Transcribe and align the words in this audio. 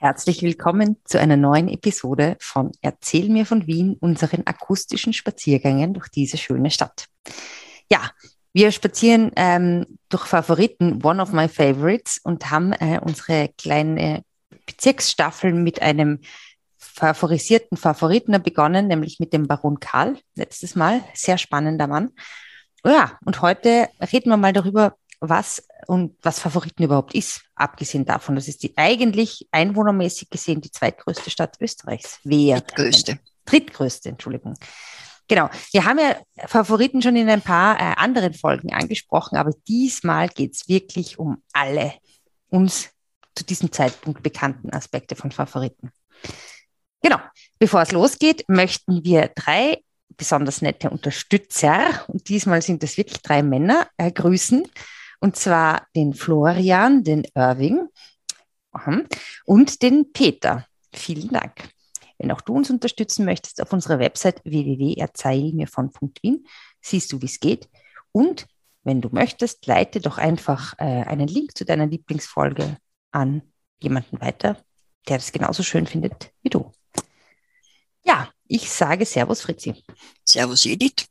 Herzlich 0.00 0.42
willkommen 0.42 0.96
zu 1.02 1.18
einer 1.18 1.36
neuen 1.36 1.66
Episode 1.66 2.36
von 2.38 2.70
Erzähl 2.82 3.28
mir 3.28 3.44
von 3.44 3.66
Wien, 3.66 3.96
unseren 3.98 4.46
akustischen 4.46 5.12
Spaziergängen 5.12 5.92
durch 5.92 6.06
diese 6.06 6.36
schöne 6.36 6.70
Stadt. 6.70 7.06
Ja, 7.90 8.12
wir 8.52 8.70
spazieren 8.70 9.32
ähm, 9.34 9.98
durch 10.08 10.26
Favoriten, 10.26 11.04
one 11.04 11.20
of 11.20 11.32
my 11.32 11.48
favorites, 11.48 12.20
und 12.22 12.48
haben 12.48 12.74
äh, 12.74 13.00
unsere 13.02 13.48
kleine 13.58 14.22
Bezirksstaffel 14.66 15.52
mit 15.52 15.82
einem 15.82 16.20
favorisierten 16.76 17.76
Favoriten 17.76 18.40
begonnen, 18.40 18.86
nämlich 18.86 19.18
mit 19.18 19.32
dem 19.32 19.48
Baron 19.48 19.80
Karl 19.80 20.16
letztes 20.36 20.76
Mal. 20.76 21.02
Sehr 21.12 21.38
spannender 21.38 21.88
Mann. 21.88 22.10
Ja, 22.84 23.18
und 23.24 23.42
heute 23.42 23.88
reden 24.12 24.30
wir 24.30 24.36
mal 24.36 24.52
darüber, 24.52 24.94
was 25.18 25.66
und 25.86 26.16
was 26.22 26.40
Favoriten 26.40 26.82
überhaupt 26.82 27.14
ist, 27.14 27.42
abgesehen 27.54 28.04
davon, 28.04 28.34
dass 28.34 28.48
es 28.48 28.58
die 28.58 28.76
eigentlich 28.76 29.46
einwohnermäßig 29.52 30.30
gesehen 30.30 30.60
die 30.60 30.70
zweitgrößte 30.70 31.30
Stadt 31.30 31.56
Österreichs 31.60 32.18
wäre. 32.24 32.60
Drittgrößte. 32.60 33.18
Drittgrößte, 33.44 34.08
Entschuldigung. 34.10 34.54
Genau. 35.28 35.50
Wir 35.72 35.84
haben 35.84 35.98
ja 35.98 36.16
Favoriten 36.46 37.02
schon 37.02 37.16
in 37.16 37.28
ein 37.28 37.42
paar 37.42 37.78
äh, 37.78 37.94
anderen 37.96 38.34
Folgen 38.34 38.72
angesprochen, 38.72 39.36
aber 39.36 39.52
diesmal 39.68 40.28
geht 40.28 40.54
es 40.54 40.68
wirklich 40.68 41.18
um 41.18 41.42
alle 41.52 41.94
uns 42.48 42.90
zu 43.34 43.44
diesem 43.44 43.70
Zeitpunkt 43.70 44.22
bekannten 44.22 44.72
Aspekte 44.72 45.14
von 45.16 45.30
Favoriten. 45.30 45.90
Genau. 47.02 47.18
Bevor 47.58 47.82
es 47.82 47.92
losgeht, 47.92 48.44
möchten 48.48 49.04
wir 49.04 49.30
drei 49.34 49.82
besonders 50.16 50.62
nette 50.62 50.90
Unterstützer, 50.90 52.04
und 52.08 52.28
diesmal 52.28 52.60
sind 52.60 52.82
es 52.82 52.96
wirklich 52.96 53.22
drei 53.22 53.42
Männer, 53.42 53.86
äh, 53.96 54.10
grüßen. 54.10 54.66
Und 55.20 55.36
zwar 55.36 55.86
den 55.96 56.14
Florian, 56.14 57.02
den 57.02 57.24
Irving 57.34 57.88
und 59.44 59.82
den 59.82 60.12
Peter. 60.12 60.66
Vielen 60.92 61.30
Dank. 61.30 61.70
Wenn 62.18 62.32
auch 62.32 62.40
du 62.40 62.54
uns 62.54 62.70
unterstützen 62.70 63.24
möchtest, 63.24 63.62
auf 63.62 63.72
unserer 63.72 63.98
Website 63.98 64.40
www.erzählmirvon.wien 64.44 66.46
siehst 66.80 67.12
du, 67.12 67.22
wie 67.22 67.26
es 67.26 67.40
geht. 67.40 67.68
Und 68.12 68.46
wenn 68.82 69.00
du 69.00 69.08
möchtest, 69.12 69.66
leite 69.66 70.00
doch 70.00 70.18
einfach 70.18 70.74
äh, 70.78 70.84
einen 70.84 71.28
Link 71.28 71.56
zu 71.56 71.64
deiner 71.64 71.86
Lieblingsfolge 71.86 72.76
an 73.12 73.42
jemanden 73.80 74.20
weiter, 74.20 74.56
der 75.08 75.18
das 75.18 75.32
genauso 75.32 75.62
schön 75.62 75.86
findet 75.86 76.32
wie 76.42 76.50
du. 76.50 76.72
Ja, 78.04 78.30
ich 78.46 78.70
sage 78.70 79.04
Servus 79.04 79.42
Fritzi. 79.42 79.84
Servus 80.24 80.66
Edith. 80.66 81.06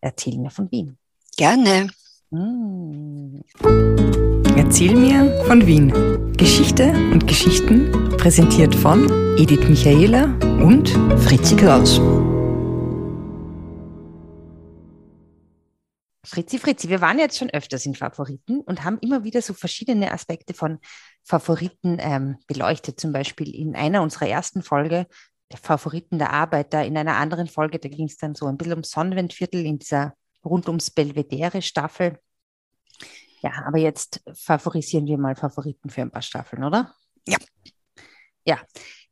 Erzähl 0.00 0.38
mir 0.38 0.50
von 0.50 0.70
Wien. 0.70 0.98
Gerne. 1.36 1.90
Mm. 2.30 3.21
Erzähl 4.72 4.96
mir 4.96 5.30
von 5.44 5.66
Wien. 5.66 6.32
Geschichte 6.38 6.94
und 7.12 7.26
Geschichten 7.28 7.92
präsentiert 8.16 8.74
von 8.74 9.04
Edith 9.36 9.68
Michaela 9.68 10.24
und 10.64 10.88
Fritzi 11.18 11.56
Kraus. 11.56 11.98
Fritzi, 16.24 16.58
Fritzi, 16.58 16.88
wir 16.88 17.02
waren 17.02 17.18
jetzt 17.18 17.36
schon 17.36 17.50
öfters 17.50 17.84
in 17.84 17.94
Favoriten 17.94 18.62
und 18.62 18.82
haben 18.82 18.96
immer 19.02 19.24
wieder 19.24 19.42
so 19.42 19.52
verschiedene 19.52 20.10
Aspekte 20.10 20.54
von 20.54 20.78
Favoriten 21.22 21.98
ähm, 22.00 22.38
beleuchtet. 22.46 22.98
Zum 22.98 23.12
Beispiel 23.12 23.54
in 23.54 23.76
einer 23.76 24.00
unserer 24.00 24.28
ersten 24.28 24.62
Folge 24.62 25.06
Favoriten 25.54 26.18
der 26.18 26.32
Arbeiter, 26.32 26.82
in 26.82 26.96
einer 26.96 27.16
anderen 27.16 27.46
Folge, 27.46 27.78
da 27.78 27.90
ging 27.90 28.06
es 28.06 28.16
dann 28.16 28.34
so 28.34 28.46
ein 28.46 28.56
bisschen 28.56 28.72
ums 28.72 28.90
Sonnenwendviertel 28.92 29.66
in 29.66 29.78
dieser 29.78 30.14
rund 30.42 30.66
ums 30.66 30.90
Belvedere-Staffel. 30.90 32.16
Ja, 33.42 33.64
aber 33.66 33.78
jetzt 33.78 34.22
favorisieren 34.34 35.06
wir 35.06 35.18
mal 35.18 35.34
Favoriten 35.34 35.90
für 35.90 36.02
ein 36.02 36.10
paar 36.10 36.22
Staffeln, 36.22 36.64
oder? 36.64 36.94
Ja. 37.26 37.38
Ja, 38.44 38.60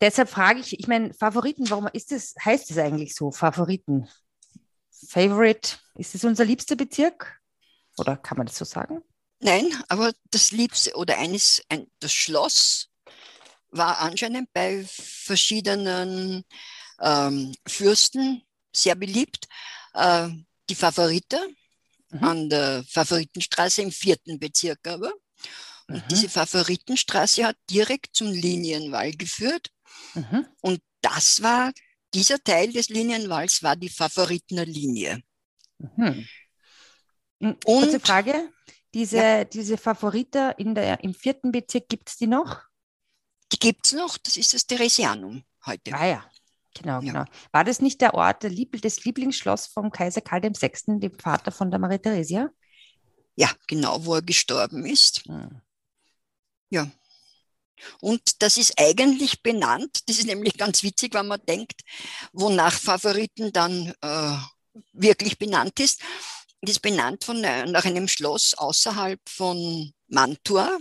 deshalb 0.00 0.28
frage 0.28 0.60
ich, 0.60 0.78
ich 0.78 0.88
meine, 0.88 1.14
Favoriten, 1.14 1.70
warum 1.70 1.88
ist 1.92 2.10
das, 2.10 2.34
heißt 2.44 2.70
es 2.70 2.78
eigentlich 2.78 3.14
so, 3.14 3.30
Favoriten? 3.30 4.08
Favorite, 5.08 5.78
ist 5.94 6.14
es 6.14 6.24
unser 6.24 6.44
liebster 6.44 6.76
Bezirk? 6.76 7.40
Oder 7.96 8.16
kann 8.16 8.38
man 8.38 8.46
das 8.46 8.56
so 8.56 8.64
sagen? 8.64 9.02
Nein, 9.40 9.66
aber 9.88 10.12
das 10.30 10.50
Liebste 10.50 10.94
oder 10.94 11.19
eines, 11.19 11.62
ein, 11.69 11.86
das 12.00 12.12
Schloss 12.12 12.90
war 13.70 14.00
anscheinend 14.00 14.52
bei 14.52 14.84
verschiedenen 14.86 16.44
ähm, 17.00 17.54
Fürsten 17.66 18.42
sehr 18.74 18.96
beliebt. 18.96 19.46
Äh, 19.94 20.28
die 20.69 20.74
Favorite 20.74 21.38
mhm. 22.10 22.25
an 22.25 22.48
der 22.48 22.84
Favoritenstraße 22.88 23.82
im 23.82 23.93
vierten 23.93 24.38
Bezirk 24.38 24.87
aber. 24.87 25.12
Und 25.88 25.97
mhm. 25.97 26.09
diese 26.09 26.28
Favoritenstraße 26.28 27.44
hat 27.47 27.56
direkt 27.69 28.15
zum 28.15 28.32
Linienwall 28.32 29.12
geführt. 29.12 29.71
Mhm. 30.15 30.47
Und 30.60 30.81
das 31.00 31.43
war, 31.43 31.72
dieser 32.15 32.43
Teil 32.43 32.72
des 32.72 32.88
Linienwalls 32.88 33.62
war 33.62 33.76
die 33.76 33.88
Favoritener 33.88 34.65
Linie. 34.65 35.22
Mhm. 35.78 36.26
Und, 37.38 37.65
Kurze 37.65 38.00
Frage, 38.00 38.50
diese, 38.94 39.16
ja. 39.16 39.44
diese 39.44 39.78
Favorite 39.78 40.54
in 40.59 40.75
der, 40.75 41.03
im 41.03 41.15
vierten 41.15 41.53
Bezirk, 41.53 41.88
gibt 41.88 42.10
es 42.10 42.16
die 42.16 42.26
noch? 42.26 42.60
Die 43.53 43.59
gibt 43.59 43.87
es 43.87 43.93
noch, 43.93 44.19
das 44.19 44.37
ist 44.37 44.54
das 44.54 44.66
Theresianum 44.66 45.43
heute. 45.66 45.93
Ah 45.94 46.06
ja, 46.06 46.29
Genau, 46.75 47.00
ja. 47.00 47.12
genau. 47.12 47.25
War 47.53 47.64
das 47.64 47.81
nicht 47.81 48.00
der 48.00 48.14
Ort 48.14 48.42
der 48.42 48.50
des 48.50 49.04
Lieblingsschloss 49.04 49.66
vom 49.66 49.91
Kaiser 49.91 50.20
Karl 50.20 50.42
VI., 50.42 51.00
dem 51.00 51.19
Vater 51.19 51.53
von 51.53 51.70
der 51.70 51.81
Maria 51.81 51.98
Theresia? 51.98 52.50
Ja, 53.36 53.50
genau, 53.66 54.04
wo 54.04 54.14
er 54.16 54.22
gestorben 54.22 54.84
ist. 54.84 55.25
Hm. 55.26 55.60
Ja. 56.70 56.91
Und 58.00 58.42
das 58.42 58.58
ist 58.58 58.75
eigentlich 58.78 59.42
benannt, 59.42 60.00
das 60.06 60.19
ist 60.19 60.26
nämlich 60.26 60.58
ganz 60.58 60.82
witzig, 60.82 61.14
wenn 61.14 61.26
man 61.26 61.41
denkt, 61.47 61.81
wonach 62.32 62.75
Favoriten 62.75 63.52
dann 63.52 63.94
äh, 64.02 64.37
wirklich 64.92 65.38
benannt 65.38 65.81
ist. 65.81 66.02
Das 66.60 66.72
ist 66.72 66.81
benannt 66.81 67.25
von, 67.25 67.42
äh, 67.42 67.64
nach 67.66 67.87
einem 67.87 68.06
Schloss 68.06 68.54
außerhalb 68.54 69.19
von 69.26 69.92
Mantua. 70.08 70.76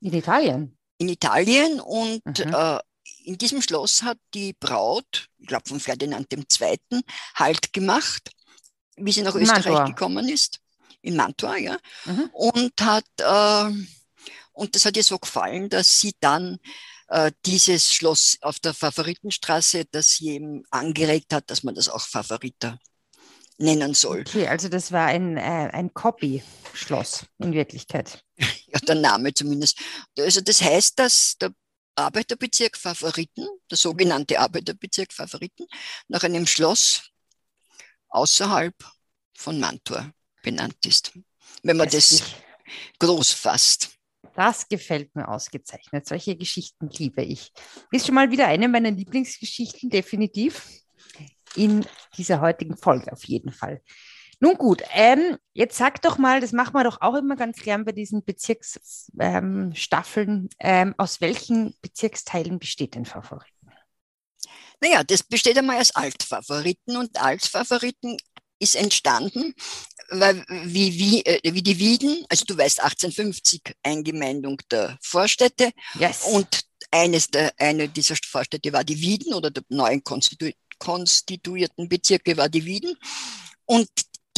In 0.00 0.12
Italien? 0.12 0.76
In 0.98 1.08
Italien 1.08 1.80
und 1.80 2.22
mhm. 2.24 2.52
äh, 2.52 2.78
in 3.24 3.38
diesem 3.38 3.62
Schloss 3.62 4.02
hat 4.02 4.18
die 4.34 4.52
Braut, 4.52 5.28
ich 5.38 5.46
glaube 5.46 5.68
von 5.68 5.80
Ferdinand 5.80 6.32
II., 6.32 6.78
Halt 7.34 7.72
gemacht, 7.72 8.30
wie 8.96 9.12
sie 9.12 9.22
nach 9.22 9.34
Österreich 9.34 9.66
Mantua. 9.66 9.84
gekommen 9.84 10.28
ist, 10.28 10.60
in 11.02 11.16
Mantua, 11.16 11.56
ja, 11.56 11.78
mhm. 12.04 12.30
und 12.32 12.72
hat, 12.80 13.04
äh, 13.18 13.72
und 14.52 14.74
das 14.74 14.84
hat 14.84 14.96
ihr 14.96 15.04
so 15.04 15.18
gefallen, 15.18 15.68
dass 15.68 16.00
sie 16.00 16.12
dann 16.20 16.58
äh, 17.08 17.32
dieses 17.46 17.92
Schloss 17.92 18.38
auf 18.40 18.58
der 18.60 18.74
Favoritenstraße, 18.74 19.84
das 19.90 20.16
sie 20.16 20.30
eben 20.30 20.64
angeregt 20.70 21.32
hat, 21.32 21.50
dass 21.50 21.62
man 21.62 21.74
das 21.74 21.88
auch 21.88 22.06
Favorita 22.06 22.78
nennen 23.58 23.94
soll. 23.94 24.20
Okay, 24.20 24.48
also 24.48 24.68
das 24.68 24.90
war 24.90 25.06
ein, 25.06 25.36
äh, 25.36 25.70
ein 25.72 25.92
Copy-Schloss 25.92 27.26
in 27.38 27.52
Wirklichkeit. 27.52 28.24
Ja, 28.72 28.78
der 28.78 28.94
Name 28.94 29.34
zumindest. 29.34 29.80
Also 30.16 30.40
das 30.40 30.62
heißt, 30.62 30.96
dass 30.96 31.36
der 31.40 31.52
Arbeiterbezirk 31.94 32.76
Favoriten, 32.76 33.46
der 33.70 33.76
sogenannte 33.76 34.38
Arbeiterbezirk 34.38 35.12
Favoriten, 35.12 35.66
nach 36.08 36.22
einem 36.22 36.46
Schloss 36.46 37.10
außerhalb 38.08 38.74
von 39.36 39.58
Mantua 39.58 40.12
benannt 40.42 40.84
ist. 40.86 41.12
Wenn 41.62 41.76
man 41.76 41.88
das, 41.88 42.08
das 42.10 42.22
groß 42.98 43.32
fasst. 43.32 43.90
Das 44.34 44.68
gefällt 44.68 45.14
mir 45.14 45.28
ausgezeichnet. 45.28 46.06
Solche 46.06 46.36
Geschichten 46.36 46.88
liebe 46.90 47.22
ich. 47.22 47.52
Ist 47.90 48.06
schon 48.06 48.14
mal 48.14 48.30
wieder 48.30 48.46
eine 48.46 48.68
meiner 48.68 48.90
Lieblingsgeschichten, 48.90 49.90
definitiv. 49.90 50.66
In 51.56 51.84
dieser 52.16 52.40
heutigen 52.40 52.76
Folge 52.76 53.12
auf 53.12 53.24
jeden 53.24 53.52
Fall. 53.52 53.82
Nun 54.42 54.54
gut, 54.54 54.82
ähm, 54.92 55.36
jetzt 55.52 55.76
sag 55.76 56.00
doch 56.00 56.16
mal, 56.16 56.40
das 56.40 56.52
machen 56.52 56.72
wir 56.72 56.82
doch 56.82 57.02
auch 57.02 57.14
immer 57.14 57.36
ganz 57.36 57.60
gern 57.60 57.84
bei 57.84 57.92
diesen 57.92 58.24
Bezirksstaffeln. 58.24 59.68
Ähm, 59.78 60.48
ähm, 60.58 60.94
aus 60.96 61.20
welchen 61.20 61.74
Bezirksteilen 61.82 62.58
besteht 62.58 62.94
denn 62.94 63.04
Favoriten? 63.04 63.70
Naja, 64.80 65.04
das 65.04 65.22
besteht 65.22 65.58
einmal 65.58 65.78
aus 65.78 65.94
Altfavoriten 65.94 66.96
und 66.96 67.20
Altfavoriten 67.20 68.16
ist 68.58 68.76
entstanden, 68.76 69.54
weil, 70.08 70.42
wie, 70.48 70.98
wie, 70.98 71.24
äh, 71.24 71.52
wie 71.52 71.62
die 71.62 71.78
Wieden, 71.78 72.24
also 72.30 72.44
du 72.46 72.56
weißt 72.56 72.80
1850 72.80 73.74
Eingemeindung 73.82 74.56
der 74.70 74.98
Vorstädte 75.02 75.70
yes. 75.98 76.24
und 76.24 76.64
eines 76.90 77.28
der, 77.28 77.52
eine 77.58 77.88
dieser 77.90 78.16
Vorstädte 78.16 78.72
war 78.72 78.84
die 78.84 79.00
Wieden 79.00 79.34
oder 79.34 79.50
der 79.50 79.64
neuen 79.68 80.02
konstitu 80.02 80.50
konstituierten 80.78 81.90
Bezirke 81.90 82.38
war 82.38 82.48
die 82.48 82.64
Wieden. 82.64 82.96
Und 83.66 83.88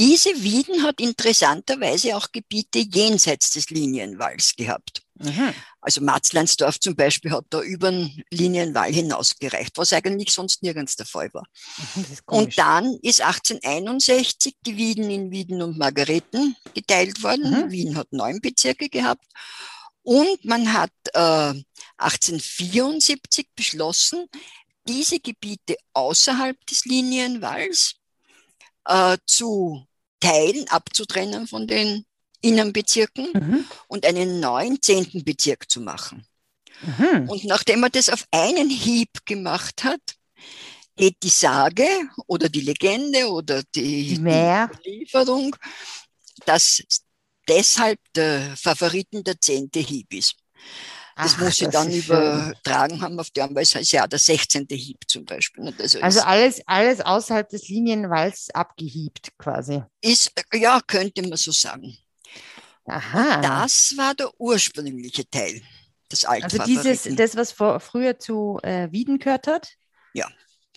diese 0.02 0.43
Wieden 0.43 0.82
hat 0.82 1.00
interessanterweise 1.00 2.16
auch 2.16 2.32
Gebiete 2.32 2.81
jenseits 2.81 3.52
des 3.52 3.70
Linienwalls 3.70 4.56
gehabt. 4.56 5.02
Mhm. 5.14 5.54
Also 5.81 6.00
Matzleinsdorf 6.00 6.81
zum 6.81 6.96
Beispiel 6.96 7.31
hat 7.31 7.44
da 7.50 7.60
über 7.60 7.93
den 7.93 8.25
Linienwall 8.28 8.93
hinausgereicht, 8.93 9.78
was 9.78 9.93
eigentlich 9.93 10.32
sonst 10.32 10.64
nirgends 10.64 10.96
der 10.96 11.06
Fall 11.06 11.32
war. 11.32 11.46
Und 12.26 12.58
dann 12.58 12.99
ist 13.02 13.20
1861 13.20 14.56
die 14.66 14.76
Wieden 14.76 15.08
in 15.08 15.31
Wieden 15.31 15.62
und 15.62 15.78
Margareten 15.78 16.56
geteilt 16.75 17.22
worden. 17.22 17.66
Mhm. 17.66 17.70
Wien 17.70 17.96
hat 17.96 18.08
neun 18.10 18.40
Bezirke 18.40 18.88
gehabt. 18.88 19.25
Und 20.02 20.44
man 20.44 20.72
hat 20.72 20.90
äh, 21.14 21.62
1874 21.99 23.46
beschlossen, 23.54 24.26
diese 24.88 25.20
Gebiete 25.20 25.76
außerhalb 25.93 26.56
des 26.66 26.87
Linienwalls 26.87 27.94
äh, 28.87 29.16
zu 29.26 29.87
teilen, 30.22 30.69
abzutrennen 30.69 31.46
von 31.46 31.66
den 31.66 32.04
Innenbezirken 32.40 33.28
mhm. 33.34 33.64
und 33.88 34.06
einen 34.06 34.40
neuen 34.40 34.80
zehnten 34.80 35.24
Bezirk 35.24 35.70
zu 35.70 35.80
machen. 35.80 36.26
Mhm. 36.82 37.28
Und 37.28 37.44
nachdem 37.44 37.82
er 37.82 37.90
das 37.90 38.08
auf 38.08 38.26
einen 38.30 38.70
Hieb 38.70 39.24
gemacht 39.26 39.84
hat, 39.84 40.00
geht 40.96 41.16
die 41.22 41.28
Sage 41.28 41.86
oder 42.26 42.48
die 42.48 42.60
Legende 42.60 43.30
oder 43.30 43.62
die, 43.74 44.19
die 44.19 44.90
Lieferung, 44.90 45.56
dass 46.46 46.82
deshalb 47.48 47.98
der 48.14 48.56
Favoriten 48.56 49.25
der 49.25 49.40
zehnte 49.40 49.80
Hieb 49.80 50.12
ist. 50.12 50.36
Das 51.17 51.35
Ach, 51.35 51.41
muss 51.41 51.61
ich 51.61 51.69
dann 51.69 51.91
übertragen 51.91 52.94
schön. 52.94 53.03
haben 53.03 53.20
auf 53.20 53.31
die 53.31 53.43
Anweisung, 53.43 53.82
ist 53.82 53.93
ja 53.93 54.06
der 54.06 54.19
16. 54.19 54.67
Hieb 54.70 54.99
zum 55.06 55.25
Beispiel. 55.25 55.73
Also, 55.79 56.00
also 56.00 56.20
alles, 56.23 56.62
alles 56.67 57.00
außerhalb 57.00 57.49
des 57.49 57.69
Linienwalls 57.69 58.49
abgehiebt 58.55 59.32
quasi. 59.37 59.82
Ist, 60.00 60.32
ja, 60.55 60.81
könnte 60.87 61.23
man 61.23 61.37
so 61.37 61.53
sagen. 61.53 61.97
Aha. 62.87 63.41
Das 63.41 63.94
war 63.97 64.14
der 64.14 64.31
ursprüngliche 64.38 65.29
Teil 65.29 65.61
des. 66.11 66.25
Also 66.25 66.59
dieses, 66.64 67.05
das, 67.14 67.37
was 67.37 67.53
vor, 67.53 67.81
früher 67.81 68.19
zu 68.19 68.59
äh, 68.62 68.91
Wieden 68.91 69.19
gehört 69.19 69.47
hat? 69.47 69.69
Ja. 70.14 70.29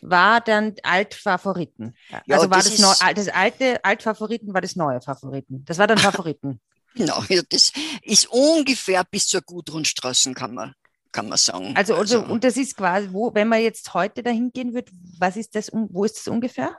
War 0.02 0.42
dann 0.42 0.76
Altfavoriten. 0.84 1.96
Ja, 2.10 2.22
also 2.36 2.50
war 2.50 2.58
das, 2.58 2.76
das, 2.76 3.00
das 3.00 3.28
alte 3.30 3.84
Altfavoriten 3.84 4.54
war 4.54 4.62
das 4.62 4.76
neue 4.76 5.02
Favoriten. 5.02 5.64
Das 5.66 5.78
war 5.78 5.88
dann 5.88 5.98
Favoriten. 5.98 6.60
Genau, 6.95 7.21
ja, 7.30 7.42
das 7.50 7.74
ist 8.03 8.27
ungefähr 8.27 9.03
bis 9.03 9.27
zur 9.27 9.42
Gudrunstraße, 9.42 10.33
kann 10.33 10.53
man, 10.53 10.74
kann 11.12 11.27
man 11.27 11.38
sagen. 11.38 11.74
Also, 11.75 11.95
also, 11.95 12.24
und 12.24 12.44
das 12.44 12.56
ist 12.56 12.77
quasi, 12.77 13.09
wo, 13.12 13.33
wenn 13.33 13.50
man 13.50 13.62
jetzt 13.62 13.94
heute 13.94 14.24
dahin 14.24 14.51
gehen 14.51 14.74
wird, 14.74 14.89
was 15.19 15.36
ist 15.36 15.56
das, 15.56 15.69
wo 15.74 16.06
ist 16.06 16.18
das 16.18 16.27
ungefähr? 16.27 16.75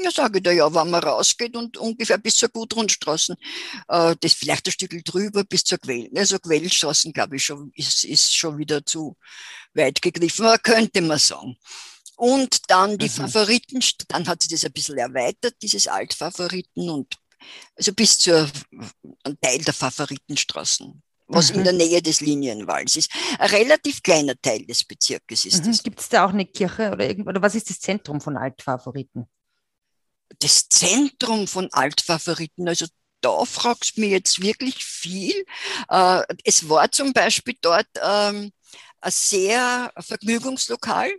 Ja, 0.00 0.10
sage 0.10 0.38
ich 0.38 0.42
da 0.42 0.50
ja, 0.50 0.74
wenn 0.74 0.90
man 0.90 1.04
rausgeht 1.04 1.54
und 1.54 1.76
ungefähr 1.76 2.18
bis 2.18 2.36
zur 2.36 2.48
Gudrunstraße, 2.48 3.36
äh, 3.88 4.16
das 4.18 4.32
vielleicht 4.32 4.66
ein 4.66 4.72
Stück 4.72 5.04
drüber 5.04 5.44
bis 5.44 5.62
zur 5.62 5.78
Quell. 5.78 6.10
Also 6.16 6.38
Quellstraßen, 6.38 7.12
glaube 7.12 7.36
ich, 7.36 7.44
schon, 7.44 7.70
ist, 7.76 8.02
ist 8.04 8.34
schon 8.34 8.58
wieder 8.58 8.84
zu 8.84 9.16
weit 9.74 10.02
gegriffen, 10.02 10.46
aber 10.46 10.58
könnte 10.58 11.02
man 11.02 11.18
sagen. 11.18 11.56
Und 12.16 12.70
dann 12.70 12.98
die 12.98 13.06
mhm. 13.06 13.10
Favoriten, 13.10 13.80
dann 14.08 14.26
hat 14.26 14.42
sich 14.42 14.50
das 14.50 14.64
ein 14.64 14.72
bisschen 14.72 14.98
erweitert, 14.98 15.54
dieses 15.62 15.86
Altfavoriten 15.86 16.90
und 16.90 17.14
also 17.76 17.92
bis 17.92 18.18
zur 18.18 18.48
ein 19.24 19.38
Teil 19.40 19.58
der 19.58 19.74
Favoritenstraßen, 19.74 21.02
was 21.28 21.50
mhm. 21.50 21.58
in 21.58 21.64
der 21.64 21.72
Nähe 21.72 22.02
des 22.02 22.20
Linienwalls 22.20 22.96
ist. 22.96 23.10
Ein 23.38 23.50
relativ 23.50 24.02
kleiner 24.02 24.34
Teil 24.40 24.64
des 24.66 24.84
Bezirkes 24.84 25.46
ist 25.46 25.64
mhm. 25.64 25.72
Gibt 25.84 26.00
es 26.00 26.08
da 26.08 26.26
auch 26.26 26.30
eine 26.30 26.46
Kirche 26.46 26.90
oder 26.92 27.06
irgend, 27.06 27.28
oder 27.28 27.42
was 27.42 27.54
ist 27.54 27.70
das 27.70 27.80
Zentrum 27.80 28.20
von 28.20 28.36
Altfavoriten? 28.36 29.26
Das 30.38 30.68
Zentrum 30.68 31.46
von 31.46 31.72
Altfavoriten, 31.72 32.66
also 32.66 32.86
da 33.20 33.44
fragst 33.44 33.96
du 33.96 34.00
mich 34.00 34.10
jetzt 34.10 34.42
wirklich 34.42 34.84
viel. 34.84 35.44
Äh, 35.88 36.22
es 36.44 36.68
war 36.68 36.90
zum 36.90 37.12
Beispiel 37.12 37.54
dort 37.60 37.86
ähm, 38.02 38.52
ein 39.00 39.10
sehr 39.10 39.92
Vergnügungslokal. 39.98 41.10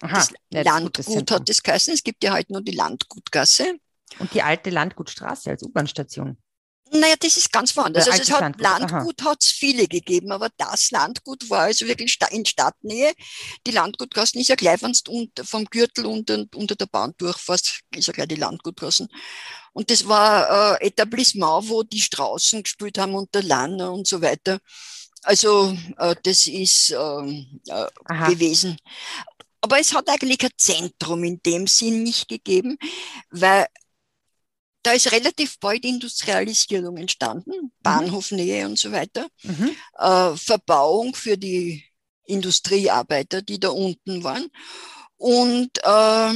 Aha, 0.00 0.14
das 0.14 0.32
ja, 0.50 0.62
Landgut 0.62 0.98
das 0.98 1.32
hat 1.32 1.48
das 1.48 1.62
geheißen. 1.62 1.94
Es 1.94 2.02
gibt 2.02 2.22
ja 2.24 2.32
heute 2.32 2.52
nur 2.52 2.62
die 2.62 2.72
Landgutgasse. 2.72 3.78
Und 4.18 4.34
die 4.34 4.42
alte 4.42 4.70
Landgutstraße 4.70 5.50
als 5.50 5.62
U-Bahn-Station. 5.62 6.36
Naja, 6.94 7.14
das 7.18 7.38
ist 7.38 7.50
ganz 7.50 7.74
woanders. 7.74 8.06
Also 8.06 8.22
es 8.22 8.30
hat 8.30 8.60
Landgut, 8.60 9.22
hat 9.22 9.42
es 9.42 9.50
viele 9.50 9.88
gegeben, 9.88 10.30
aber 10.30 10.50
das 10.58 10.90
Landgut 10.90 11.48
war 11.48 11.60
also 11.60 11.86
wirklich 11.86 12.18
in 12.30 12.44
Stadtnähe. 12.44 13.14
Die 13.66 13.70
Landgutgassen 13.70 14.40
ist 14.40 14.48
ja 14.48 14.56
gleich, 14.56 14.82
wenn 14.82 14.92
du 15.04 15.26
vom 15.42 15.64
Gürtel 15.64 16.04
unter, 16.04 16.44
unter 16.54 16.74
der 16.74 16.86
Bahn 16.86 17.14
durchfährst, 17.16 17.80
ist 17.96 18.06
ja 18.08 18.12
gleich 18.12 18.28
die 18.28 18.34
Landgutgassen. 18.34 19.08
Und 19.72 19.90
das 19.90 20.06
war 20.06 20.80
äh, 20.80 20.86
Etablissement, 20.86 21.70
wo 21.70 21.82
die 21.82 22.02
Straußen 22.02 22.62
gespielt 22.62 22.98
haben 22.98 23.14
und 23.14 23.34
der 23.34 23.42
Lanner 23.42 23.90
und 23.90 24.06
so 24.06 24.20
weiter. 24.20 24.58
Also 25.22 25.74
äh, 25.96 26.14
das 26.22 26.46
ist 26.46 26.90
ähm, 26.90 27.60
äh, 27.68 27.86
gewesen. 28.28 28.76
Aber 29.62 29.78
es 29.78 29.94
hat 29.94 30.10
eigentlich 30.10 30.42
ein 30.42 30.50
Zentrum 30.58 31.24
in 31.24 31.40
dem 31.42 31.66
Sinn 31.68 32.02
nicht 32.02 32.28
gegeben, 32.28 32.76
weil 33.30 33.66
da 34.82 34.92
ist 34.92 35.12
relativ 35.12 35.58
bald 35.58 35.84
Industrialisierung 35.84 36.96
entstanden, 36.96 37.50
mhm. 37.50 37.72
Bahnhofnähe 37.82 38.66
und 38.66 38.78
so 38.78 38.92
weiter, 38.92 39.28
mhm. 39.42 39.76
äh, 39.98 40.36
Verbauung 40.36 41.14
für 41.14 41.36
die 41.36 41.84
Industriearbeiter, 42.24 43.42
die 43.42 43.60
da 43.60 43.68
unten 43.68 44.24
waren. 44.24 44.48
Und 45.16 45.78
äh, 45.78 46.32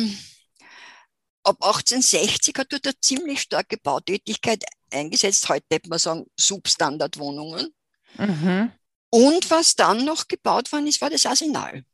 ab 1.46 1.56
1860 1.60 2.54
hat 2.58 2.72
dort 2.72 2.86
eine 2.86 3.00
ziemlich 3.00 3.40
starke 3.40 3.76
Bautätigkeit 3.78 4.64
eingesetzt. 4.92 5.48
Heute 5.48 5.66
hätte 5.72 5.88
man 5.88 5.98
sagen, 5.98 6.26
Substandardwohnungen. 6.36 7.74
Mhm. 8.16 8.72
Und 9.10 9.50
was 9.50 9.74
dann 9.74 10.04
noch 10.04 10.28
gebaut 10.28 10.70
worden 10.72 10.86
ist, 10.86 11.00
war 11.00 11.10
das 11.10 11.26
Arsenal. 11.26 11.84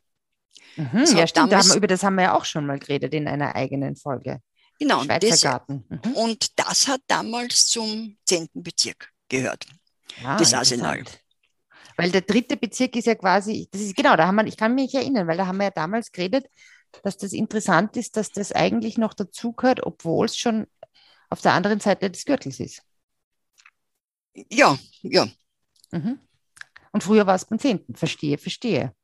Mhm, 0.77 1.05
ja, 1.17 1.27
stimmt. 1.27 1.53
Da 1.53 1.59
haben 1.59 1.69
wir, 1.69 1.77
über 1.77 1.87
das 1.87 2.03
haben 2.03 2.15
wir 2.15 2.25
ja 2.25 2.35
auch 2.35 2.45
schon 2.45 2.67
mal 2.67 2.79
geredet 2.79 3.13
in 3.13 3.29
einer 3.29 3.55
eigenen 3.55 3.97
Folge. 3.97 4.41
Genau, 4.83 5.05
Schweizer 5.05 5.29
das, 5.29 5.41
Garten. 5.43 5.85
Mhm. 5.89 6.13
Und 6.15 6.59
das 6.59 6.89
hat 6.89 7.03
damals 7.07 7.67
zum 7.67 8.17
10. 8.27 8.49
Bezirk 8.55 9.13
gehört, 9.29 9.67
ah, 10.25 10.37
das 10.37 10.53
Arsenal. 10.53 11.05
Weil 11.97 12.11
der 12.11 12.23
dritte 12.23 12.57
Bezirk 12.57 12.97
ist 12.97 13.07
ja 13.07 13.15
quasi, 13.15 13.69
das 13.71 13.81
ist 13.81 13.95
genau, 13.95 14.17
da 14.17 14.27
haben 14.27 14.37
wir, 14.37 14.47
ich 14.47 14.57
kann 14.57 14.75
mich 14.75 14.95
erinnern, 14.95 15.29
weil 15.29 15.37
da 15.37 15.47
haben 15.47 15.59
wir 15.59 15.65
ja 15.65 15.71
damals 15.71 16.11
geredet, 16.11 16.47
dass 17.03 17.17
das 17.17 17.33
interessant 17.33 17.97
ist, 17.97 18.17
dass 18.17 18.31
das 18.31 18.53
eigentlich 18.53 18.99
noch 18.99 19.15
dazugehört, 19.15 19.85
obwohl 19.85 20.27
es 20.27 20.37
schon 20.37 20.67
auf 21.31 21.41
der 21.41 21.53
anderen 21.53 21.81
Seite 21.81 22.11
des 22.11 22.25
Gürtels 22.25 22.61
ist. 22.61 22.83
Ja, 24.51 24.79
ja. 25.03 25.29
Mhm. 25.93 26.19
Und 26.91 27.05
früher 27.05 27.27
war 27.27 27.37
es 27.37 27.45
beim 27.45 27.59
10. 27.59 27.85
Verstehe, 27.95 28.37
verstehe. 28.37 28.95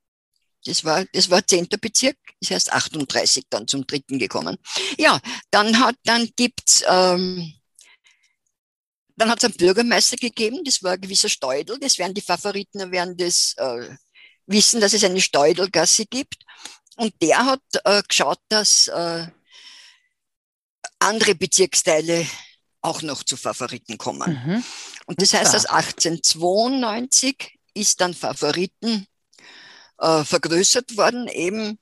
Das 0.69 0.85
war, 0.85 1.05
das 1.13 1.31
war 1.31 1.47
10. 1.47 1.69
Bezirk, 1.81 2.17
ist 2.41 2.51
erst 2.51 2.73
38 2.73 3.45
dann 3.51 3.67
zum 3.67 3.87
dritten 3.87 4.19
gekommen. 4.19 4.59
Ja, 4.99 5.21
dann 5.51 5.81
hat, 5.81 5.97
dann 6.05 6.29
gibt's, 6.37 6.85
ähm, 6.87 7.55
dann 9.17 9.31
hat 9.31 9.39
es 9.39 9.45
einen 9.45 9.55
Bürgermeister 9.55 10.17
gegeben, 10.17 10.63
das 10.65 10.83
war 10.83 10.93
ein 10.93 11.01
gewisser 11.01 11.29
Steudel, 11.29 11.79
das 11.81 11.99
werden 11.99 12.15
die 12.15 12.21
Favoriten, 12.21 12.93
werden 12.93 13.17
das 13.17 13.55
äh, 13.57 13.97
wissen, 14.47 14.81
dass 14.81 14.93
es 14.93 15.05
eine 15.05 15.21
Steudelgasse 15.21 16.07
gibt. 16.07 16.37
Und 16.97 17.15
der 17.23 17.45
hat 17.45 17.63
äh, 17.85 18.03
geschaut, 18.07 18.41
dass 18.49 18.89
äh, 18.89 19.27
andere 20.99 21.35
Bezirksteile 21.35 22.27
auch 22.81 23.03
noch 23.03 23.23
zu 23.23 23.37
Favoriten 23.37 23.99
kommen. 23.99 24.43
Mhm. 24.45 24.65
Und 25.07 25.23
das 25.23 25.33
heißt, 25.33 25.55
dass 25.55 25.67
1892 25.67 27.59
ist 27.75 28.01
dann 28.01 28.15
Favoriten 28.15 29.07
äh, 29.99 30.25
vergrößert 30.25 30.97
worden, 30.97 31.29
eben 31.29 31.79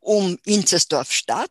um 0.00 0.38
Inzersdorf 0.44 1.12
Stadt. 1.12 1.50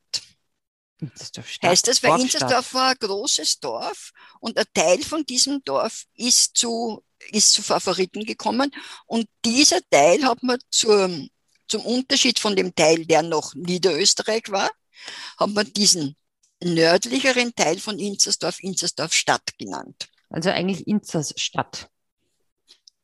Inzersdorf 0.99 1.49
Stadt. 1.49 1.69
Heißt 1.69 1.87
das, 1.87 2.03
weil 2.03 2.21
Inzersdorf 2.21 2.73
war 2.73 2.91
ein 2.91 2.97
großes 2.99 3.59
Dorf 3.59 4.11
und 4.39 4.57
ein 4.57 4.65
Teil 4.73 5.01
von 5.03 5.25
diesem 5.25 5.63
Dorf 5.63 6.05
ist 6.13 6.55
zu, 6.57 7.03
ist 7.31 7.53
zu 7.53 7.61
Favoriten 7.61 8.25
gekommen 8.25 8.71
und 9.05 9.27
dieser 9.43 9.79
Teil 9.89 10.23
hat 10.23 10.43
man 10.43 10.59
zur, 10.69 11.09
zum 11.67 11.85
Unterschied 11.85 12.39
von 12.39 12.55
dem 12.55 12.73
Teil, 12.75 13.05
der 13.05 13.23
noch 13.23 13.53
Niederösterreich 13.55 14.49
war, 14.49 14.69
hat 15.37 15.49
man 15.49 15.71
diesen 15.73 16.15
nördlicheren 16.63 17.53
Teil 17.55 17.79
von 17.79 17.99
Inzersdorf 17.99 18.61
Inzersdorf 18.61 19.13
Stadt 19.13 19.57
genannt. 19.57 20.07
Also 20.29 20.49
eigentlich 20.49 20.87
Inzersstadt. 20.87 21.89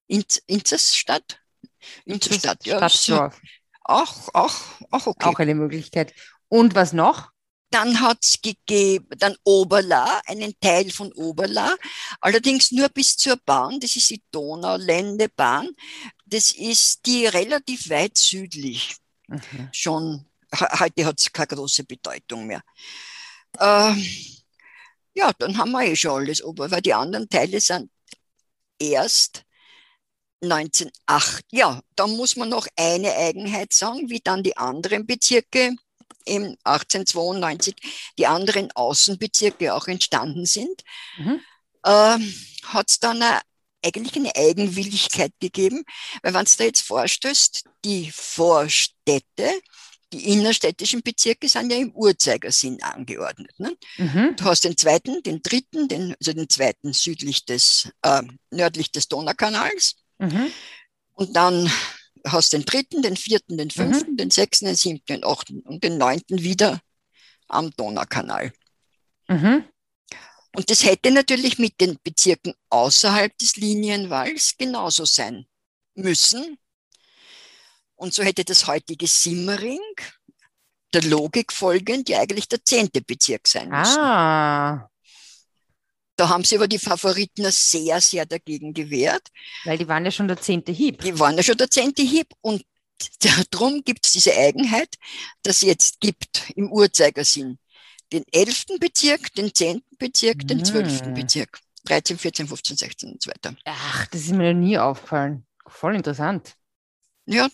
Inz, 0.07 0.41
Inzersstadt? 0.47 1.39
In 2.05 2.19
der 2.19 2.33
Stadt. 2.33 2.65
Ja, 2.65 2.89
Stadtdorf. 2.89 3.41
Auch, 3.83 4.29
auch, 4.33 4.55
auch 4.91 5.07
okay. 5.07 5.25
Auch 5.25 5.39
eine 5.39 5.55
Möglichkeit. 5.55 6.13
Und 6.47 6.75
was 6.75 6.93
noch? 6.93 7.31
Dann 7.71 8.01
hat 8.01 8.19
es 8.23 8.41
gegeben, 8.41 9.07
dann 9.17 9.35
Oberla, 9.43 10.21
einen 10.25 10.59
Teil 10.59 10.89
von 10.91 11.13
Oberla, 11.13 11.75
allerdings 12.19 12.71
nur 12.71 12.89
bis 12.89 13.15
zur 13.15 13.37
Bahn, 13.37 13.79
das 13.79 13.95
ist 13.95 14.09
die 14.09 14.23
Donauländebahn. 14.31 15.69
Das 16.25 16.51
ist 16.51 17.05
die 17.05 17.27
relativ 17.27 17.89
weit 17.89 18.17
südlich. 18.17 18.95
Mhm. 19.27 19.69
Schon, 19.71 20.25
heute 20.51 21.05
hat 21.05 21.19
es 21.19 21.31
keine 21.31 21.47
große 21.47 21.83
Bedeutung 21.83 22.47
mehr. 22.47 22.63
Ähm, 23.59 24.03
ja, 25.13 25.31
dann 25.37 25.57
haben 25.57 25.71
wir 25.71 25.83
eh 25.83 25.95
schon 25.95 26.21
alles 26.21 26.43
Ober, 26.43 26.71
weil 26.71 26.81
die 26.81 26.93
anderen 26.93 27.29
Teile 27.29 27.59
sind 27.59 27.91
erst 28.79 29.43
1908. 30.41 31.45
Ja, 31.51 31.81
da 31.95 32.07
muss 32.07 32.35
man 32.35 32.49
noch 32.49 32.67
eine 32.75 33.15
Eigenheit 33.15 33.73
sagen, 33.73 34.09
wie 34.09 34.19
dann 34.19 34.43
die 34.43 34.57
anderen 34.57 35.05
Bezirke 35.05 35.75
im 36.25 36.55
1892, 36.63 37.75
die 38.17 38.27
anderen 38.27 38.71
Außenbezirke 38.71 39.73
auch 39.73 39.87
entstanden 39.87 40.45
sind. 40.45 40.83
Mhm. 41.17 41.41
Äh, 41.83 42.17
Hat 42.63 42.89
es 42.89 42.99
dann 42.99 43.21
eine 43.21 43.41
eigentlich 43.83 44.15
eine 44.15 44.35
Eigenwilligkeit 44.35 45.31
gegeben, 45.39 45.83
weil 46.21 46.33
wenn 46.33 46.45
du 46.45 46.51
da 46.57 46.63
jetzt 46.65 46.81
vorstößt, 46.81 47.63
die 47.85 48.11
Vorstädte, 48.11 49.61
die 50.11 50.33
innerstädtischen 50.33 51.01
Bezirke 51.01 51.47
sind 51.47 51.71
ja 51.71 51.77
im 51.77 51.91
Uhrzeigersinn 51.91 52.81
angeordnet. 52.81 53.57
Ne? 53.59 53.77
Mhm. 53.97 54.35
Du 54.35 54.45
hast 54.45 54.63
den 54.63 54.75
zweiten, 54.75 55.21
den 55.23 55.41
dritten, 55.41 55.87
den, 55.87 56.15
also 56.19 56.33
den 56.33 56.49
zweiten 56.49 56.93
südlich 56.93 57.45
des, 57.45 57.89
äh, 58.01 58.23
nördlich 58.49 58.91
des 58.91 59.07
Donaukanals. 59.07 59.95
Mhm. 60.19 60.51
Und 61.13 61.35
dann 61.35 61.71
hast 62.25 62.53
den 62.53 62.63
dritten, 62.63 63.01
den 63.01 63.17
vierten, 63.17 63.57
den 63.57 63.71
fünften, 63.71 64.11
mhm. 64.11 64.17
den 64.17 64.31
sechsten, 64.31 64.65
den 64.65 64.75
siebten, 64.75 65.13
den 65.13 65.23
achten 65.23 65.61
und 65.61 65.83
den 65.83 65.97
neunten 65.97 66.41
wieder 66.41 66.81
am 67.47 67.71
Donaukanal. 67.71 68.53
Mhm. 69.27 69.65
Und 70.55 70.69
das 70.69 70.83
hätte 70.83 71.11
natürlich 71.11 71.59
mit 71.59 71.79
den 71.79 71.97
Bezirken 72.03 72.53
außerhalb 72.69 73.37
des 73.37 73.55
Linienwalls 73.55 74.55
genauso 74.57 75.05
sein 75.05 75.45
müssen. 75.95 76.57
Und 77.95 78.13
so 78.13 78.23
hätte 78.23 78.45
das 78.45 78.65
heutige 78.67 79.07
Simmering 79.07 79.81
der 80.93 81.03
Logik 81.03 81.53
folgend 81.53 82.09
ja 82.09 82.19
eigentlich 82.19 82.47
der 82.47 82.63
zehnte 82.63 83.01
Bezirk 83.01 83.47
sein 83.47 83.69
müssen. 83.69 83.99
Ah. 83.99 84.89
Da 86.19 86.27
haben 86.27 86.43
sie 86.43 86.57
aber 86.57 86.67
die 86.67 86.79
Favoriten 86.79 87.49
sehr, 87.49 88.01
sehr 88.01 88.25
dagegen 88.25 88.73
gewehrt. 88.73 89.29
Weil 89.63 89.77
die 89.77 89.87
waren 89.87 90.03
ja 90.03 90.11
schon 90.11 90.27
der 90.27 90.35
zehnte 90.35 90.73
Hieb. 90.73 91.01
Die 91.01 91.17
waren 91.17 91.37
ja 91.37 91.43
schon 91.43 91.55
der 91.55 91.71
zehnte 91.71 92.01
Hieb. 92.01 92.27
Und 92.41 92.65
darum 93.51 93.85
gibt 93.85 94.05
es 94.05 94.11
diese 94.11 94.35
Eigenheit, 94.35 94.95
dass 95.43 95.57
es 95.57 95.61
jetzt 95.61 96.01
gibt 96.01 96.49
im 96.57 96.73
Uhrzeigersinn 96.73 97.57
den 98.11 98.25
elften 98.33 98.79
Bezirk, 98.79 99.33
den 99.35 99.53
zehnten 99.53 99.95
Bezirk, 99.97 100.45
den 100.45 100.65
zwölften 100.65 101.07
hm. 101.07 101.13
Bezirk. 101.13 101.61
13, 101.85 102.17
14, 102.17 102.47
15, 102.49 102.75
16 102.75 103.11
und 103.13 103.21
so 103.21 103.29
weiter. 103.29 103.55
Ach, 103.63 104.05
das 104.07 104.23
ist 104.23 104.31
mir 104.31 104.53
noch 104.53 104.59
nie 104.59 104.77
aufgefallen. 104.77 105.45
Voll 105.67 105.95
interessant. 105.95 106.55
Ja, 107.27 107.47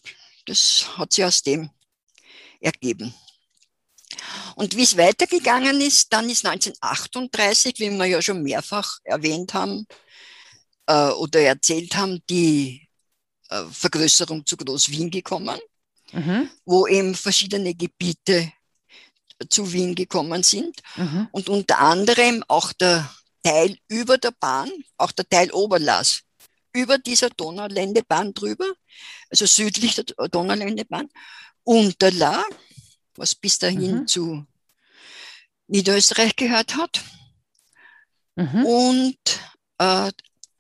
das 0.48 0.98
hat 0.98 1.14
sich 1.14 1.24
aus 1.24 1.44
dem 1.44 1.70
ergeben. 2.60 3.14
Und 4.56 4.76
wie 4.76 4.84
es 4.84 4.98
weitergegangen 4.98 5.82
ist, 5.82 6.12
dann 6.14 6.30
ist 6.30 6.46
1938, 6.46 7.80
wie 7.80 7.92
wir 7.92 8.06
ja 8.06 8.22
schon 8.22 8.44
mehrfach 8.44 9.00
erwähnt 9.04 9.54
haben 9.54 9.86
äh, 10.88 11.10
oder 11.10 11.42
erzählt 11.42 11.96
haben, 11.96 12.22
die 12.30 12.88
äh, 13.50 13.64
Vergrößerung 13.72 14.46
zu 14.46 14.58
Groß-Wien 14.58 15.10
gekommen, 15.12 15.60
mhm. 16.12 16.50
wo 16.66 16.88
eben 16.88 17.16
verschiedene 17.16 17.74
Gebiete 17.74 18.52
zu 19.50 19.72
Wien 19.72 19.96
gekommen 19.96 20.44
sind 20.44 20.80
mhm. 20.96 21.28
und 21.32 21.50
unter 21.50 21.80
anderem 21.80 22.44
auch 22.48 22.72
der 22.74 23.10
Teil 23.44 23.78
über 23.88 24.18
der 24.18 24.32
Bahn, 24.32 24.72
auch 24.98 25.12
der 25.12 25.28
Teil 25.28 25.52
Oberlass, 25.52 26.22
über 26.74 26.98
dieser 26.98 27.30
Donauländebahn 27.30 28.34
drüber, 28.34 28.66
also 29.30 29.46
südlich 29.46 29.96
der 29.96 30.06
Donauländebahn, 30.30 31.10
Unterla, 31.64 32.44
was 33.18 33.36
bis 33.36 33.60
dahin 33.60 34.00
mhm. 34.00 34.08
zu 34.08 34.46
Niederösterreich 35.68 36.36
gehört 36.36 36.76
hat, 36.76 37.02
mhm. 38.36 38.66
und 38.66 39.18
äh, 39.78 40.12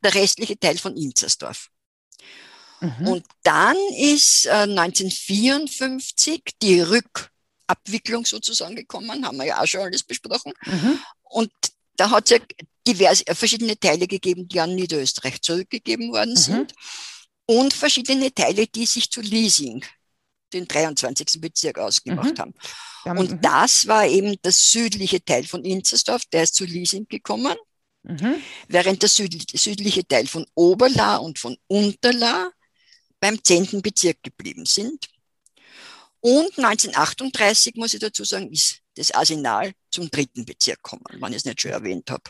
der 0.04 0.14
restliche 0.14 0.58
Teil 0.60 0.78
von 0.78 0.96
Inzersdorf. 0.96 1.70
Mhm. 2.82 3.08
Und 3.08 3.26
dann 3.44 3.78
ist 3.98 4.46
äh, 4.46 4.68
1954 4.68 6.44
die 6.62 6.82
Rückabwicklung 6.82 8.26
sozusagen 8.26 8.76
gekommen, 8.76 9.26
haben 9.26 9.38
wir 9.38 9.46
ja 9.46 9.62
auch 9.62 9.66
schon 9.66 9.82
alles 9.82 10.04
besprochen. 10.04 10.54
Mhm. 10.66 11.00
Und 11.24 11.52
da 11.96 12.10
hat 12.12 12.26
es 12.26 12.32
ja 12.32 12.46
diverse, 12.88 13.26
äh, 13.28 13.36
verschiedene 13.36 13.80
Teile 13.80 14.08
gegeben, 14.08 14.48
die 14.48 14.60
an 14.60 14.76
Niederösterreich 14.76 15.42
zurückgegeben 15.42 16.12
worden 16.12 16.32
mhm. 16.32 16.38
sind 16.38 16.74
und 17.46 17.74
verschiedene 17.74 18.34
Teile, 18.34 18.68
die 18.68 18.86
sich 18.86 19.10
zu 19.10 19.22
Leasing, 19.22 19.84
den 20.54 20.68
23. 20.68 21.42
Bezirk, 21.42 21.78
ausgemacht 21.78 22.38
mhm. 22.38 22.42
haben. 22.42 22.54
Und 23.20 23.32
mhm. 23.32 23.42
das 23.42 23.88
war 23.88 24.06
eben 24.08 24.36
der 24.42 24.52
südliche 24.52 25.24
Teil 25.24 25.46
von 25.46 25.64
Inzersdorf, 25.64 26.24
der 26.32 26.44
ist 26.44 26.56
zu 26.56 26.66
Leasing 26.66 27.08
gekommen, 27.08 27.56
mhm. 28.04 28.36
während 28.68 29.02
der 29.02 29.10
südliche 29.10 30.08
Teil 30.08 30.28
von 30.28 30.46
Oberla 30.56 31.18
und 31.18 31.40
von 31.40 31.58
Unterla 31.68 32.52
beim 33.20 33.44
10. 33.44 33.82
Bezirk 33.82 34.22
geblieben 34.24 34.66
sind. 34.66 35.08
Und 36.20 36.58
1938, 36.58 37.76
muss 37.76 37.94
ich 37.94 38.00
dazu 38.00 38.24
sagen, 38.24 38.52
ist 38.52 38.80
das 38.96 39.12
Arsenal 39.12 39.74
zum 39.92 40.10
dritten 40.10 40.46
Bezirk 40.46 40.82
gekommen, 40.82 41.04
wenn 41.10 41.32
ich 41.32 41.38
es 41.38 41.46
nicht 41.46 41.62
schon 41.62 41.72
erwähnt 41.72 42.10
habe. 42.10 42.24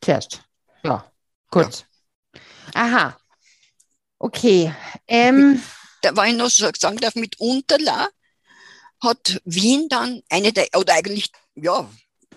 Zuerst. 0.00 0.42
Ja, 0.84 1.10
kurz. 1.50 1.84
Ja. 2.34 2.40
Aha. 2.74 3.18
Okay. 4.18 4.72
Ähm. 5.08 5.60
Da 6.02 6.14
war 6.16 6.26
ich 6.26 6.36
noch 6.36 6.50
sagen 6.50 6.98
darf, 6.98 7.14
mit 7.14 7.40
Unterla 7.40 8.08
hat 9.00 9.40
Wien 9.44 9.88
dann 9.88 10.22
eine 10.28 10.52
der, 10.52 10.68
oder 10.76 10.94
eigentlich, 10.94 11.30
ja, 11.54 11.90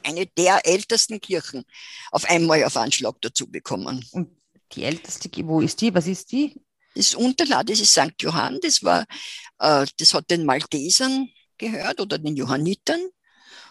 eine 0.03 0.27
der 0.27 0.65
ältesten 0.65 1.19
Kirchen 1.19 1.65
auf 2.11 2.25
einmal 2.25 2.63
auf 2.63 2.77
Anschlag 2.77 3.15
dazu 3.21 3.49
bekommen. 3.49 4.05
Und 4.11 4.29
die 4.71 4.83
älteste, 4.83 5.29
wo 5.47 5.61
ist 5.61 5.81
die? 5.81 5.93
Was 5.93 6.07
ist 6.07 6.31
die? 6.31 6.55
Das 6.95 7.13
Unterla, 7.13 7.63
das 7.63 7.79
ist 7.79 7.91
St. 7.91 8.13
Johann, 8.21 8.59
das 8.61 8.83
war, 8.83 9.05
äh, 9.59 9.85
das 9.97 10.13
hat 10.13 10.29
den 10.29 10.45
Maltesern 10.45 11.29
gehört 11.57 11.99
oder 11.99 12.17
den 12.17 12.35
Johannitern. 12.35 13.01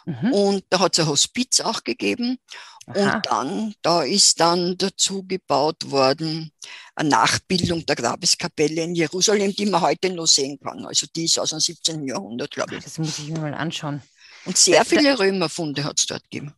Mhm. 0.07 0.33
Und 0.33 0.65
da 0.71 0.81
hat 0.81 0.95
es 0.95 1.01
ein 1.01 1.09
Hospiz 1.09 1.61
auch 1.61 1.83
gegeben. 1.85 2.39
Aha. 2.87 3.15
Und 3.15 3.27
dann, 3.27 3.75
da 3.83 4.03
ist 4.03 4.41
dann 4.41 4.77
dazu 4.77 5.25
gebaut 5.27 5.91
worden, 5.91 6.53
eine 6.95 7.09
Nachbildung 7.09 7.87
der 7.87 7.97
Grabeskapelle 7.97 8.83
in 8.83 8.95
Jerusalem, 8.95 9.55
die 9.55 9.67
man 9.67 9.81
heute 9.81 10.11
noch 10.11 10.27
sehen 10.27 10.59
kann. 10.61 10.85
Also 10.85 11.07
die 11.15 11.25
ist 11.25 11.39
aus 11.39 11.51
dem 11.51 11.61
17. 11.61 12.07
Jahrhundert, 12.07 12.51
glaube 12.51 12.77
ich. 12.77 12.85
Das 12.85 12.99
muss 12.99 13.19
ich 13.19 13.31
mir 13.31 13.41
mal 13.41 13.55
anschauen. 13.55 14.03
Und 14.45 14.59
sehr 14.59 14.85
viele 14.85 15.19
Römerfunde 15.19 15.85
hat 15.85 15.99
es 15.99 16.07
dort 16.07 16.23
gegeben. 16.25 16.55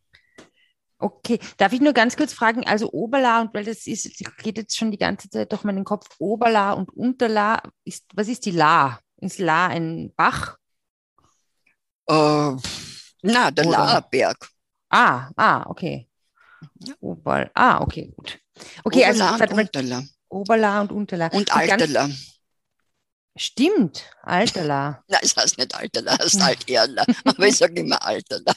Okay, 0.99 1.38
darf 1.59 1.73
ich 1.73 1.80
nur 1.80 1.92
ganz 1.92 2.16
kurz 2.16 2.33
fragen, 2.33 2.66
also 2.66 2.90
Oberla 2.90 3.42
und 3.42 3.52
weil 3.52 3.64
das 3.64 3.87
ist, 3.87 4.18
geht 4.42 4.56
jetzt 4.56 4.76
schon 4.76 4.90
die 4.90 4.97
ganze 4.97 5.28
Zeit 5.28 5.52
durch 5.52 5.62
meinen 5.62 5.85
Kopf, 5.85 6.09
Oberla 6.18 6.73
und 6.73 6.88
Unterla, 6.90 7.62
ist, 7.85 8.06
was 8.14 8.28
ist 8.28 8.47
die 8.47 8.50
La? 8.50 8.99
Ist 9.18 9.38
La 9.38 9.66
ein 9.66 10.12
Bach? 10.16 10.56
Äh, 12.09 12.56
na, 13.33 13.50
der 13.50 13.66
Oder? 13.66 14.02
Ah, 14.88 15.30
ah, 15.37 15.64
okay. 15.66 16.09
Ja. 16.80 16.95
Oberl. 17.00 17.50
Ah, 17.54 17.80
okay, 17.80 18.12
gut. 18.16 18.38
Okay, 18.85 19.04
Oberla 19.04 19.30
also 19.33 19.45
und 19.45 19.52
Unterla. 19.52 20.02
Oberla 20.28 20.80
und 20.80 20.92
Unterla. 20.92 21.28
Und 21.28 21.54
Alterla. 21.54 22.09
Stimmt, 23.37 24.04
Alterla. 24.23 25.04
Nein, 25.09 25.21
es 25.23 25.37
heißt 25.37 25.59
nicht 25.59 25.75
Alterla, 25.75 26.16
es 26.21 26.40
heißt 26.40 26.42
Alterla. 26.42 27.04
aber 27.25 27.47
ich 27.47 27.56
sage 27.56 27.80
immer 27.80 28.02
Alterla. 28.02 28.54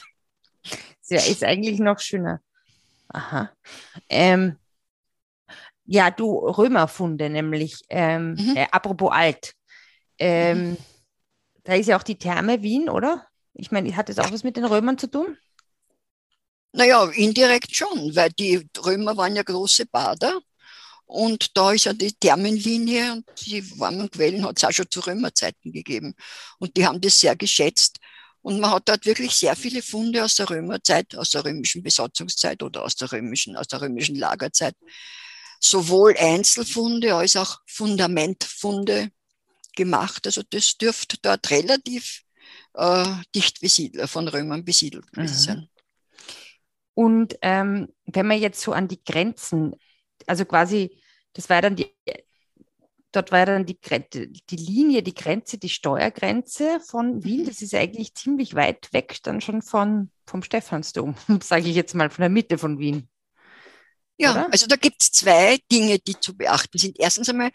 Ja, 1.08 1.20
ist 1.20 1.44
eigentlich 1.44 1.80
noch 1.80 1.98
schöner. 1.98 2.40
Aha. 3.08 3.50
Ähm, 4.08 4.56
ja, 5.84 6.10
du 6.10 6.38
Römerfunde 6.38 7.28
nämlich. 7.28 7.82
Ähm, 7.88 8.34
mhm. 8.34 8.56
äh, 8.56 8.66
apropos 8.70 9.10
alt. 9.12 9.54
Ähm, 10.18 10.70
mhm. 10.70 10.76
Da 11.64 11.74
ist 11.74 11.88
ja 11.88 11.98
auch 11.98 12.02
die 12.04 12.18
Therme 12.18 12.62
Wien, 12.62 12.88
oder? 12.88 13.26
Ich 13.54 13.70
meine, 13.70 13.94
hat 13.96 14.08
das 14.08 14.18
auch 14.18 14.30
was 14.32 14.44
mit 14.44 14.56
den 14.56 14.64
Römern 14.64 14.98
zu 14.98 15.10
tun? 15.10 15.36
Naja, 16.72 17.04
indirekt 17.10 17.74
schon, 17.74 18.14
weil 18.14 18.30
die 18.30 18.68
Römer 18.78 19.16
waren 19.16 19.34
ja 19.34 19.42
große 19.42 19.86
Bader 19.86 20.40
und 21.10 21.56
da 21.56 21.72
ist 21.72 21.86
ja 21.86 21.92
die 21.92 22.12
Thermenlinie 22.12 23.14
und 23.14 23.24
die 23.44 23.68
warmen 23.80 24.08
Quellen 24.08 24.44
hat 24.44 24.58
es 24.58 24.64
auch 24.64 24.70
schon 24.70 24.88
zu 24.88 25.00
Römerzeiten 25.00 25.72
gegeben. 25.72 26.14
Und 26.60 26.76
die 26.76 26.86
haben 26.86 27.00
das 27.00 27.18
sehr 27.18 27.34
geschätzt. 27.34 27.98
Und 28.42 28.60
man 28.60 28.70
hat 28.70 28.88
dort 28.88 29.04
wirklich 29.06 29.32
sehr 29.32 29.56
viele 29.56 29.82
Funde 29.82 30.24
aus 30.24 30.36
der 30.36 30.48
Römerzeit, 30.48 31.16
aus 31.16 31.30
der 31.30 31.44
römischen 31.44 31.82
Besatzungszeit 31.82 32.62
oder 32.62 32.84
aus 32.84 32.94
der 32.94 33.10
römischen, 33.10 33.56
aus 33.56 33.66
der 33.66 33.80
römischen 33.80 34.14
Lagerzeit. 34.14 34.76
Sowohl 35.58 36.16
Einzelfunde 36.16 37.16
als 37.16 37.36
auch 37.36 37.58
Fundamentfunde 37.66 39.10
gemacht. 39.74 40.26
Also 40.26 40.42
das 40.48 40.78
dürfte 40.78 41.16
dort 41.20 41.50
relativ 41.50 42.22
äh, 42.74 43.06
dicht 43.34 43.60
besiedelt, 43.60 44.08
von 44.08 44.28
Römern 44.28 44.64
besiedelt 44.64 45.10
gewesen 45.12 45.60
mhm. 45.60 45.68
Und 46.94 47.38
ähm, 47.40 47.88
wenn 48.04 48.26
man 48.26 48.38
jetzt 48.38 48.60
so 48.60 48.72
an 48.72 48.88
die 48.88 49.02
Grenzen, 49.02 49.74
also 50.26 50.44
quasi, 50.44 51.00
das 51.32 51.48
war 51.48 51.62
dann 51.62 51.76
die, 51.76 51.86
dort 53.12 53.32
war 53.32 53.46
dann 53.46 53.64
die, 53.64 53.78
die 53.80 54.56
Linie, 54.56 55.02
die 55.02 55.14
Grenze, 55.14 55.58
die 55.58 55.68
Steuergrenze 55.68 56.80
von 56.80 57.24
Wien, 57.24 57.46
das 57.46 57.62
ist 57.62 57.74
eigentlich 57.74 58.14
ziemlich 58.14 58.54
weit 58.54 58.92
weg 58.92 59.18
dann 59.22 59.40
schon 59.40 59.62
von, 59.62 60.10
vom 60.26 60.42
Stephansdom, 60.42 61.14
sage 61.42 61.68
ich 61.68 61.76
jetzt 61.76 61.94
mal, 61.94 62.10
von 62.10 62.22
der 62.22 62.28
Mitte 62.28 62.58
von 62.58 62.78
Wien. 62.78 63.08
Ja, 64.18 64.32
Oder? 64.32 64.52
also 64.52 64.66
da 64.66 64.76
gibt 64.76 65.00
es 65.00 65.12
zwei 65.12 65.58
Dinge, 65.72 65.98
die 65.98 66.20
zu 66.20 66.36
beachten 66.36 66.76
sind. 66.76 67.00
Erstens 67.00 67.30
einmal 67.30 67.50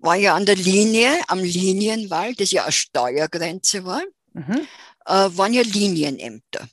war 0.00 0.16
ja 0.16 0.34
an 0.34 0.46
der 0.46 0.56
Linie, 0.56 1.10
am 1.28 1.40
Linienwall, 1.40 2.34
das 2.34 2.50
ja 2.50 2.64
eine 2.64 2.72
Steuergrenze 2.72 3.84
war, 3.84 4.02
mhm. 4.32 4.66
äh, 5.06 5.28
waren 5.36 5.52
ja 5.52 5.62
Linienämter. 5.62 6.68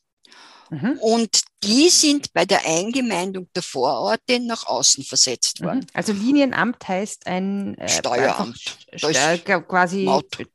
Mhm. 0.69 0.98
Und 1.00 1.41
die 1.63 1.89
sind 1.89 2.34
bei 2.34 2.46
der 2.46 2.65
Eingemeindung 2.65 3.48
der 3.55 3.63
Vororte 3.63 4.39
nach 4.39 4.65
außen 4.65 5.03
versetzt 5.03 5.62
worden. 5.62 5.79
Mhm. 5.79 5.88
Also 5.93 6.13
Linienamt 6.13 6.88
heißt 6.88 7.27
ein 7.27 7.77
äh, 7.77 7.88
Steueramt. 7.88 8.77
Steuer, 8.93 9.38
quasi 9.62 10.03
Maut. 10.03 10.46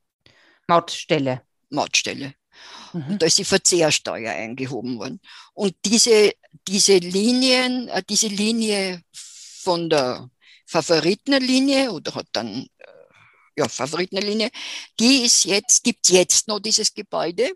Mautstelle. 0.68 1.42
Mautstelle. 1.70 2.34
Mhm. 2.92 3.06
Und 3.08 3.22
da 3.22 3.26
ist 3.26 3.38
die 3.38 3.44
Verzehrsteuer 3.44 4.32
eingehoben 4.32 4.98
worden. 4.98 5.20
Und 5.54 5.74
diese, 5.84 6.32
diese 6.68 6.98
Linien, 6.98 7.88
äh, 7.88 8.02
diese 8.08 8.28
Linie 8.28 9.02
von 9.12 9.88
der 9.88 10.28
Favoritenlinie 10.72 11.92
oder 11.92 12.14
hat 12.14 12.28
dann 12.32 12.66
äh, 12.78 12.86
ja, 13.56 13.68
Favoritenlinie, 13.68 14.50
die 14.98 15.24
ist 15.24 15.44
jetzt, 15.44 15.84
gibt 15.84 16.08
jetzt 16.08 16.48
noch 16.48 16.60
dieses 16.60 16.94
Gebäude 16.94 17.50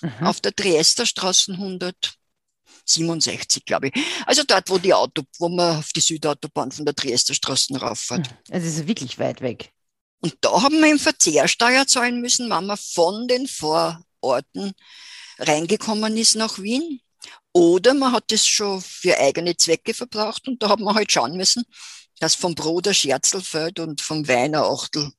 mhm. 0.00 0.26
auf 0.26 0.40
der 0.40 0.54
Triester 0.54 1.04
Straße 1.04 1.52
167, 1.52 3.64
glaube 3.64 3.88
ich. 3.88 3.94
Also 4.26 4.44
dort, 4.44 4.70
wo 4.70 4.78
die 4.78 4.94
Auto, 4.94 5.22
wo 5.38 5.48
man 5.48 5.78
auf 5.78 5.92
die 5.92 6.00
Südautobahn 6.00 6.70
von 6.70 6.84
der 6.84 6.94
Triester 6.94 7.34
Straße 7.34 7.76
rauffährt. 7.76 8.28
Also 8.50 8.68
es 8.68 8.76
ist 8.76 8.86
wirklich 8.86 9.18
weit 9.18 9.40
weg. 9.40 9.72
Und 10.20 10.36
da 10.42 10.62
haben 10.62 10.80
wir 10.80 10.90
im 10.90 10.98
Verzehrsteuer 10.98 11.86
zahlen 11.86 12.20
müssen, 12.20 12.50
wenn 12.50 12.66
man 12.66 12.76
von 12.76 13.26
den 13.26 13.48
Vororten 13.48 14.72
reingekommen 15.38 16.16
ist 16.16 16.36
nach 16.36 16.58
Wien. 16.58 17.00
Oder 17.52 17.94
man 17.94 18.12
hat 18.12 18.30
es 18.32 18.46
schon 18.46 18.80
für 18.80 19.18
eigene 19.18 19.56
Zwecke 19.56 19.94
verbraucht 19.94 20.46
und 20.48 20.62
da 20.62 20.68
hat 20.68 20.80
man 20.80 20.94
halt 20.94 21.10
schauen 21.10 21.36
müssen, 21.36 21.64
dass 22.20 22.34
vom 22.34 22.54
Brot 22.54 22.86
ein 22.86 22.94
Scherzelfeld 22.94 23.80
und 23.80 24.00
vom 24.00 24.28
Wein 24.28 24.54
ein 24.54 24.62
Achtel, 24.62 25.10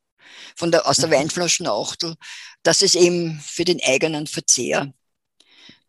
von 0.56 0.72
der, 0.72 0.88
aus 0.88 0.98
der 0.98 1.08
mhm. 1.08 1.14
Weinflasche 1.14 1.64
ein 1.64 1.68
Achtel, 1.68 2.16
dass 2.64 2.82
es 2.82 2.96
eben 2.96 3.40
für 3.42 3.66
den 3.66 3.82
eigenen 3.84 4.28
Verzehr 4.28 4.94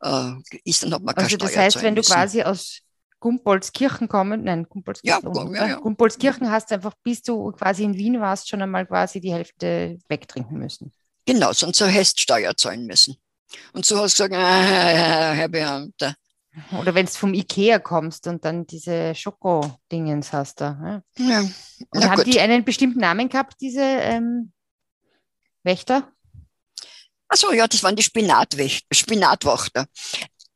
äh, 0.03 0.33
ist, 0.65 0.83
dann 0.83 0.95
hat 0.95 1.03
man 1.03 1.15
keine 1.15 1.27
Also 1.27 1.37
das 1.37 1.57
heißt, 1.57 1.83
wenn 1.83 1.95
du 1.95 2.03
quasi 2.03 2.43
aus 2.43 2.81
Gumpolskirchen 3.21 4.09
kommen, 4.09 4.43
nein, 4.43 4.67
Gumpolskirchen, 4.69 5.35
ja, 5.35 5.51
ja, 5.53 5.69
ja. 5.69 5.77
Gumpolskirchen 5.77 6.51
hast 6.51 6.73
einfach, 6.73 6.95
bis 7.05 7.23
du 7.23 7.53
quasi 7.53 7.85
in 7.85 7.95
Wien 7.95 8.21
warst, 8.21 8.49
schon 8.49 8.61
einmal 8.61 8.85
quasi 8.85 9.21
die 9.21 9.33
Hälfte 9.33 9.99
wegtrinken 10.09 10.59
müssen. 10.59 10.93
Genau, 11.25 11.53
sonst 11.53 11.79
so 11.79 11.87
hast 11.87 12.19
Steuer 12.19 12.57
zahlen 12.57 12.85
müssen. 12.85 13.17
Und 13.73 13.85
so 13.85 13.99
hast 13.99 14.19
du 14.19 14.25
gesagt, 14.25 14.35
ah, 14.35 15.33
Herr 15.33 15.49
Beamter, 15.49 16.15
oder 16.79 16.95
wenn 16.95 17.07
du 17.07 17.13
vom 17.13 17.33
Ikea 17.33 17.79
kommst 17.79 18.27
und 18.27 18.45
dann 18.45 18.67
diese 18.67 19.15
Schoko-Dingens 19.15 20.33
hast 20.33 20.61
da. 20.61 21.03
Ja. 21.17 21.49
Und 21.91 22.05
haben 22.05 22.25
gut. 22.25 22.27
die 22.27 22.41
einen 22.41 22.65
bestimmten 22.65 23.01
Namen 23.01 23.29
gehabt, 23.29 23.61
diese 23.61 23.81
ähm, 23.81 24.53
Wächter? 25.63 26.13
Achso, 27.29 27.53
ja, 27.53 27.67
das 27.67 27.83
waren 27.83 27.97
die 27.97 28.03
Spinatwachter. 28.03 29.87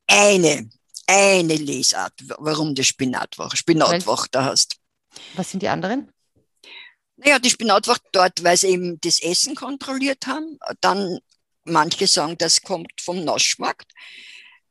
Eine, 0.07 0.69
eine 1.07 1.55
Lesart, 1.55 2.13
warum 2.39 2.75
die 2.75 2.85
Spinatwachter, 2.85 3.57
Spinatwachter 3.57 4.45
hast. 4.45 4.77
Was 5.35 5.51
sind 5.51 5.63
die 5.63 5.69
anderen? 5.69 6.13
Naja, 7.17 7.39
die 7.39 7.49
Spinatwacht 7.49 8.03
dort, 8.13 8.45
weil 8.45 8.59
sie 8.59 8.69
eben 8.69 9.01
das 9.01 9.23
Essen 9.23 9.55
kontrolliert 9.55 10.27
haben. 10.27 10.59
Dann 10.83 11.19
manche 11.67 12.07
sagen, 12.07 12.37
das 12.39 12.63
kommt 12.63 12.93
vom 13.01 13.25
Naschmarkt. 13.25 13.93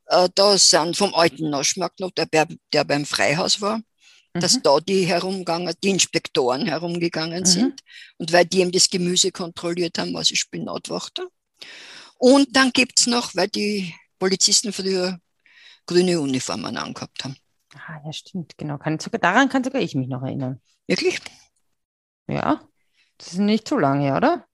Äh, 0.08 0.30
da 0.36 0.58
sind 0.58 0.98
vom 0.98 1.14
alten 1.14 1.50
Naschmarkt 1.50 2.00
noch, 2.00 2.12
der, 2.12 2.48
der 2.74 2.84
beim 2.84 3.06
Freihaus 3.06 3.62
war, 3.62 3.78
mhm. 3.78 4.40
dass 4.40 4.62
da 4.62 4.80
die 4.80 5.06
herumgegangen, 5.06 5.74
die 5.84 5.90
Inspektoren 5.90 6.68
herumgegangen 6.68 7.42
mhm. 7.42 7.46
sind. 7.46 7.82
Und 8.18 8.32
weil 8.32 8.46
die 8.46 8.62
eben 8.62 8.72
das 8.72 8.90
Gemüse 8.90 9.32
kontrolliert 9.32 9.98
haben, 9.98 10.14
was 10.14 10.32
ich 10.32 10.40
Spinatwachter. 10.40 11.28
Und 12.18 12.56
dann 12.56 12.72
gibt 12.72 13.00
es 13.00 13.08
noch, 13.08 13.36
weil 13.36 13.48
die 13.48 13.94
Polizisten 14.20 14.72
früher 14.72 15.20
grüne 15.86 16.20
Uniformen 16.20 16.78
angehabt 16.78 17.24
haben. 17.24 17.36
Ah, 17.76 18.00
ja, 18.06 18.14
stimmt, 18.14 18.58
genau. 18.58 18.78
Kann 18.78 19.00
sogar, 19.00 19.20
daran 19.20 19.50
kann 19.50 19.64
sogar 19.64 19.82
ich 19.82 19.96
mich 19.96 20.08
noch 20.08 20.24
erinnern. 20.24 20.62
Wirklich? 20.88 21.20
Ja, 22.28 22.62
das 23.18 23.34
ist 23.34 23.40
nicht 23.40 23.68
so 23.68 23.78
lange 23.78 24.16
oder? 24.16 24.48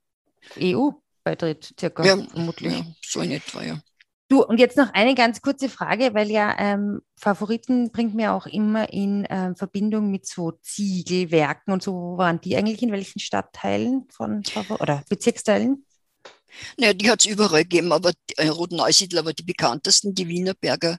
EU-Beitritt, 1.21 1.73
circa, 1.79 2.03
ja, 2.03 2.17
vermutlich. 2.17 2.73
Ja, 2.73 2.85
so 3.05 3.21
in 3.21 3.31
etwa, 3.31 3.63
ja. 3.63 3.79
Du, 4.27 4.45
und 4.45 4.59
jetzt 4.59 4.77
noch 4.77 4.93
eine 4.93 5.13
ganz 5.13 5.41
kurze 5.41 5.67
Frage, 5.67 6.13
weil 6.13 6.31
ja 6.31 6.55
ähm, 6.57 7.01
Favoriten 7.17 7.91
bringt 7.91 8.15
mir 8.15 8.31
auch 8.31 8.45
immer 8.45 8.93
in 8.93 9.27
ähm, 9.29 9.57
Verbindung 9.57 10.09
mit 10.09 10.25
so 10.25 10.51
Ziegelwerken 10.61 11.73
und 11.73 11.83
so. 11.83 11.93
Wo 11.93 12.17
waren 12.17 12.39
die 12.39 12.55
eigentlich 12.55 12.81
in 12.81 12.93
welchen 12.93 13.19
Stadtteilen 13.19 14.07
von 14.09 14.41
oder 14.79 15.03
Bezirksteilen? 15.09 15.85
Naja, 16.77 16.93
die 16.93 17.09
hat 17.09 17.19
es 17.19 17.25
überall 17.25 17.63
gegeben, 17.63 17.91
aber 17.91 18.13
äh, 18.37 18.47
Roten-Neusiedl, 18.47 19.17
aber 19.17 19.33
die 19.33 19.43
bekanntesten, 19.43 20.15
die 20.15 20.27
Wienerberger, 20.29 20.97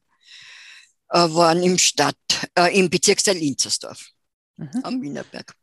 äh, 1.08 1.18
waren 1.18 1.62
im 1.62 1.78
Stadt, 1.78 2.16
äh, 2.54 2.78
im 2.78 2.90
Bezirksteil 2.90 3.38
Inzersdorf 3.38 4.10
mhm. 4.58 4.80
am 4.82 5.00
Wienerberg. 5.00 5.54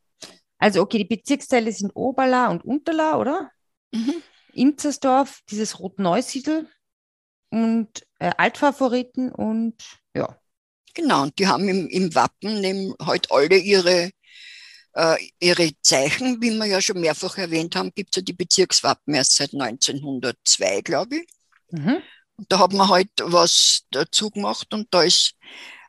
Also 0.58 0.82
okay, 0.82 0.98
die 0.98 1.04
Bezirksteile 1.04 1.70
sind 1.70 1.92
Oberla 1.94 2.48
und 2.48 2.64
Unterla, 2.64 3.16
oder? 3.16 3.50
Mhm. 3.92 4.22
Inzersdorf, 4.54 5.40
dieses 5.50 5.78
Rot-Neusiedl 5.78 6.68
und 7.50 8.06
äh, 8.18 8.32
Altfavoriten 8.36 9.32
und 9.32 9.74
ja. 10.14 10.36
Genau, 10.94 11.22
und 11.22 11.38
die 11.38 11.46
haben 11.46 11.68
im, 11.68 11.88
im 11.88 12.14
Wappen 12.14 12.60
nehmen 12.60 12.94
halt 13.00 13.30
alle 13.30 13.56
ihre, 13.56 14.10
äh, 14.94 15.16
ihre 15.38 15.70
Zeichen, 15.82 16.42
wie 16.42 16.50
wir 16.50 16.66
ja 16.66 16.82
schon 16.82 17.00
mehrfach 17.00 17.38
erwähnt 17.38 17.76
haben, 17.76 17.92
gibt 17.94 18.10
es 18.10 18.16
ja 18.16 18.22
die 18.22 18.32
Bezirkswappen 18.32 19.14
erst 19.14 19.36
seit 19.36 19.52
1902, 19.54 20.80
glaube 20.80 21.18
ich. 21.18 21.28
Mhm. 21.70 22.02
Und 22.36 22.50
da 22.50 22.58
hat 22.58 22.72
man 22.72 22.88
halt 22.88 23.10
was 23.20 23.82
dazu 23.90 24.30
gemacht 24.30 24.72
und 24.72 24.88
da 24.92 25.02
ist 25.02 25.34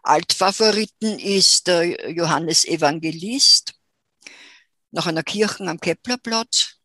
Altfavoriten 0.04 1.20
ist 1.20 1.68
der 1.68 2.12
Johannes 2.12 2.66
Evangelist 2.66 3.74
nach 4.92 5.08
einer 5.08 5.24
Kirche 5.24 5.68
am 5.68 5.80
Keplerplatz. 5.80 6.81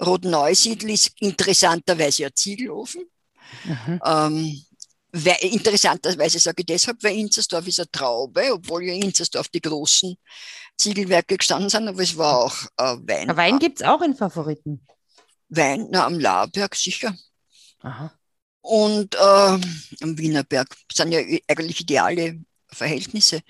Rot-Neusiedl 0.00 0.90
ist 0.90 1.12
interessanterweise 1.20 2.26
ein 2.26 2.34
Ziegelofen. 2.34 3.04
Mhm. 3.64 4.00
Ähm, 4.04 4.62
weil, 5.12 5.36
interessanterweise 5.40 6.38
sage 6.38 6.60
ich 6.60 6.66
deshalb, 6.66 7.02
weil 7.02 7.16
Inzersdorf 7.16 7.66
ist 7.66 7.80
eine 7.80 7.90
Traube, 7.90 8.52
obwohl 8.52 8.84
ja 8.84 8.94
in 8.94 9.02
Inzersdorf 9.02 9.48
die 9.48 9.62
großen 9.62 10.16
Ziegelwerke 10.76 11.38
gestanden 11.38 11.70
sind, 11.70 11.88
aber 11.88 12.02
es 12.02 12.16
war 12.16 12.38
auch 12.38 12.56
äh, 12.76 12.96
Wein. 13.06 13.36
Wein 13.36 13.58
gibt 13.58 13.80
es 13.80 13.86
auch 13.86 14.02
in 14.02 14.14
Favoriten. 14.14 14.86
Wein, 15.48 15.88
na, 15.90 16.04
am 16.04 16.18
Laberg 16.18 16.74
sicher. 16.74 17.16
Aha. 17.80 18.12
Und 18.60 19.14
äh, 19.14 19.18
am 19.18 20.18
Wienerberg 20.18 20.76
sind 20.92 21.12
ja 21.12 21.20
eigentlich 21.46 21.80
ideale 21.80 22.40
Verhältnisse. 22.68 23.40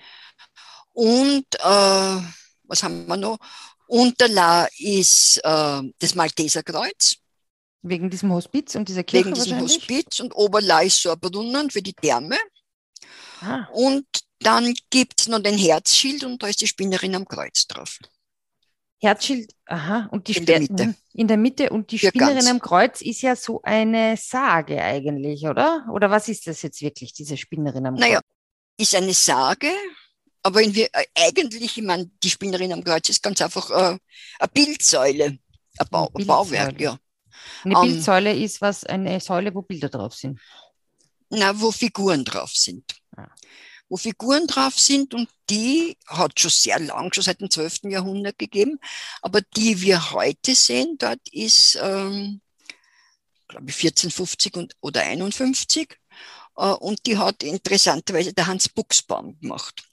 Und 0.93 1.45
äh, 1.55 2.21
was 2.63 2.83
haben 2.83 3.07
wir 3.07 3.17
noch? 3.17 3.39
Unterla 3.87 4.67
ist 4.77 5.39
äh, 5.43 5.81
das 5.99 6.15
Malteserkreuz. 6.15 7.17
Wegen 7.83 8.09
diesem 8.09 8.33
Hospiz 8.33 8.75
und 8.75 8.89
dieser 8.89 9.03
Kirche 9.03 9.27
Wegen 9.27 9.35
diesem 9.35 9.61
Hospiz 9.61 10.19
und 10.19 10.35
Oberlei 10.35 10.87
ist 10.87 11.01
so 11.01 11.11
ein 11.11 11.19
Brunnen 11.19 11.69
für 11.69 11.81
die 11.81 11.93
Therme. 11.93 12.37
Ah. 13.41 13.67
Und 13.71 14.05
dann 14.39 14.73
gibt 14.89 15.21
es 15.21 15.27
noch 15.27 15.39
den 15.39 15.57
Herzschild 15.57 16.23
und 16.23 16.41
da 16.41 16.47
ist 16.47 16.61
die 16.61 16.67
Spinnerin 16.67 17.15
am 17.15 17.25
Kreuz 17.25 17.67
drauf. 17.67 17.99
Herzschild, 18.99 19.53
aha, 19.67 20.09
und 20.11 20.27
die 20.27 20.37
in 20.37 20.45
der 20.45 20.59
Mitte. 20.59 20.95
In 21.13 21.27
der 21.27 21.37
Mitte 21.37 21.69
und 21.69 21.91
die 21.91 21.99
Für 21.99 22.07
Spinnerin 22.07 22.35
ganz. 22.35 22.49
am 22.49 22.59
Kreuz 22.59 23.01
ist 23.01 23.21
ja 23.21 23.35
so 23.35 23.61
eine 23.61 24.17
Sage 24.17 24.81
eigentlich, 24.81 25.45
oder? 25.45 25.87
Oder 25.91 26.09
was 26.09 26.27
ist 26.29 26.47
das 26.47 26.63
jetzt 26.63 26.81
wirklich, 26.81 27.13
diese 27.13 27.37
Spinnerin 27.37 27.85
am 27.85 27.95
Kreuz? 27.95 28.07
Naja, 28.07 28.21
ist 28.77 28.95
eine 28.95 29.13
Sage, 29.13 29.71
aber 30.47 30.61
in 30.61 30.73
äh, 30.73 30.87
eigentlich, 31.13 31.77
ich 31.77 31.83
meine, 31.83 32.09
die 32.23 32.29
Spinnerin 32.29 32.71
am 32.71 32.83
Kreuz 32.83 33.09
ist 33.09 33.21
ganz 33.21 33.41
einfach 33.41 33.69
äh, 33.69 33.97
eine 34.39 34.47
Bildsäule, 34.53 35.25
ein, 35.25 35.87
Bau, 35.91 36.09
Bildsäule. 36.09 36.25
Bauwerk, 36.25 36.79
ja. 36.79 36.97
Eine 37.65 37.77
um, 37.77 37.83
ähm, 37.83 37.91
Bildsäule 37.91 38.33
ist 38.33 38.61
was, 38.61 38.85
eine 38.85 39.19
Säule, 39.19 39.53
wo 39.53 39.61
Bilder 39.61 39.89
drauf 39.89 40.15
sind. 40.15 40.39
Na, 41.29 41.59
wo 41.59 41.69
Figuren 41.71 42.23
drauf 42.23 42.51
sind. 42.53 42.95
Ah. 43.17 43.27
Wo 43.89 43.97
Figuren 43.97 44.47
drauf 44.47 44.79
sind 44.79 45.13
und 45.13 45.29
die 45.49 45.97
hat 46.05 46.39
schon 46.39 46.51
sehr 46.51 46.79
lang, 46.79 47.13
schon 47.13 47.23
seit 47.23 47.41
dem 47.41 47.51
12. 47.51 47.83
Jahrhundert 47.83 48.39
gegeben, 48.39 48.79
aber 49.21 49.41
die 49.41 49.81
wir 49.81 50.11
heute 50.11 50.55
sehen, 50.55 50.95
dort 50.97 51.27
ist, 51.31 51.77
ähm, 51.81 52.39
glaube 53.49 53.69
ich, 53.69 53.75
1450 53.75 54.55
und, 54.55 54.75
oder 54.79 55.01
51 55.01 55.97
äh, 56.55 56.69
und 56.69 57.05
die 57.05 57.17
hat 57.17 57.43
interessanterweise 57.43 58.33
der 58.33 58.47
Hans 58.47 58.69
Buchsbaum 58.69 59.37
gemacht. 59.41 59.83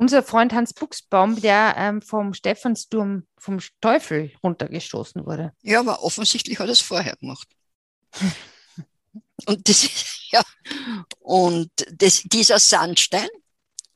Unser 0.00 0.22
Freund 0.22 0.54
Hans 0.54 0.72
Buchsbaum, 0.72 1.38
der 1.42 1.74
ähm, 1.76 2.00
vom 2.00 2.32
Stephansturm 2.32 3.26
vom 3.36 3.60
Teufel 3.82 4.32
runtergestoßen 4.42 5.26
wurde. 5.26 5.52
Ja, 5.60 5.80
aber 5.80 6.02
offensichtlich 6.02 6.58
hat 6.58 6.68
er 6.68 6.72
es 6.72 6.80
vorher 6.80 7.16
gemacht. 7.16 7.46
und 9.44 9.68
das 9.68 9.86
ja, 10.32 10.42
und 11.18 11.70
das, 11.92 12.22
dieser 12.24 12.58
Sandstein, 12.58 13.28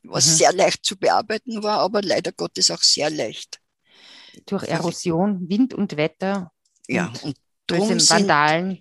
was 0.03 0.27
mhm. 0.27 0.33
sehr 0.33 0.53
leicht 0.53 0.85
zu 0.85 0.99
bearbeiten 0.99 1.63
war, 1.63 1.79
aber 1.79 2.03
leider 2.03 2.33
Gottes 2.33 2.71
auch 2.71 2.83
sehr 2.83 3.09
leicht. 3.09 3.59
Durch 4.45 4.65
Erosion, 4.65 5.49
Wind 5.49 5.73
und 5.73 5.97
Wetter. 5.97 6.53
Ja, 6.87 7.07
und, 7.07 7.23
und 7.23 7.37
drum 7.67 7.89
Vandalen. 7.89 8.79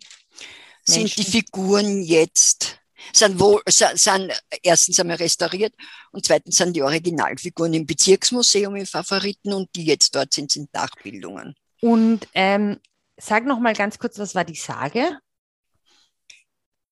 Sind, 0.84 1.08
sind 1.08 1.18
die 1.18 1.32
Figuren 1.32 2.04
jetzt 2.04 2.73
sind, 3.12 3.40
wohl, 3.40 3.62
sind 3.68 4.32
erstens 4.62 5.00
einmal 5.00 5.18
restauriert 5.18 5.74
und 6.12 6.26
zweitens 6.26 6.56
sind 6.56 6.76
die 6.76 6.84
Originalfiguren 6.84 7.74
im 7.74 7.86
Bezirksmuseum 7.86 8.76
im 8.76 8.86
Favoriten 8.86 9.54
und 9.54 9.70
die 9.76 9.86
jetzt 9.86 10.16
dort 10.16 10.34
sind, 10.34 10.52
sind 10.52 10.74
Nachbildungen. 10.74 11.56
Und 11.82 12.28
ähm, 12.34 12.80
sag 13.18 13.46
noch 13.46 13.60
mal 13.60 13.74
ganz 13.74 14.00
kurz, 14.00 14.18
was 14.20 14.36
war 14.36 14.46
die 14.46 14.56
Sage? 14.56 15.20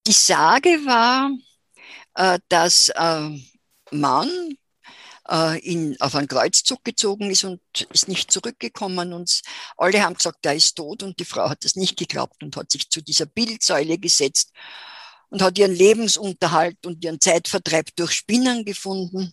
Die 0.06 0.12
Sage 0.12 0.68
war, 0.84 1.30
äh, 2.14 2.38
dass 2.48 2.88
äh, 2.88 3.30
Mann 3.90 4.56
äh, 5.28 5.58
in, 5.60 5.96
auf 6.00 6.14
einen 6.14 6.28
Kreuzzug 6.28 6.84
gezogen 6.84 7.30
ist 7.30 7.44
und 7.44 7.60
ist 7.92 8.08
nicht 8.08 8.30
zurückgekommen. 8.30 9.12
Und 9.12 9.42
alle 9.76 10.02
haben 10.02 10.14
gesagt, 10.14 10.44
er 10.44 10.54
ist 10.54 10.76
tot 10.76 11.02
und 11.02 11.18
die 11.20 11.24
Frau 11.24 11.48
hat 11.48 11.64
das 11.64 11.76
nicht 11.76 11.96
geglaubt 11.96 12.42
und 12.42 12.56
hat 12.56 12.70
sich 12.70 12.90
zu 12.90 13.00
dieser 13.00 13.26
Bildsäule 13.26 13.98
gesetzt 13.98 14.52
und 15.32 15.40
hat 15.40 15.58
ihren 15.58 15.74
Lebensunterhalt 15.74 16.84
und 16.84 17.02
ihren 17.02 17.20
Zeitvertreib 17.20 17.88
durch 17.96 18.12
Spinnen 18.12 18.66
gefunden 18.66 19.32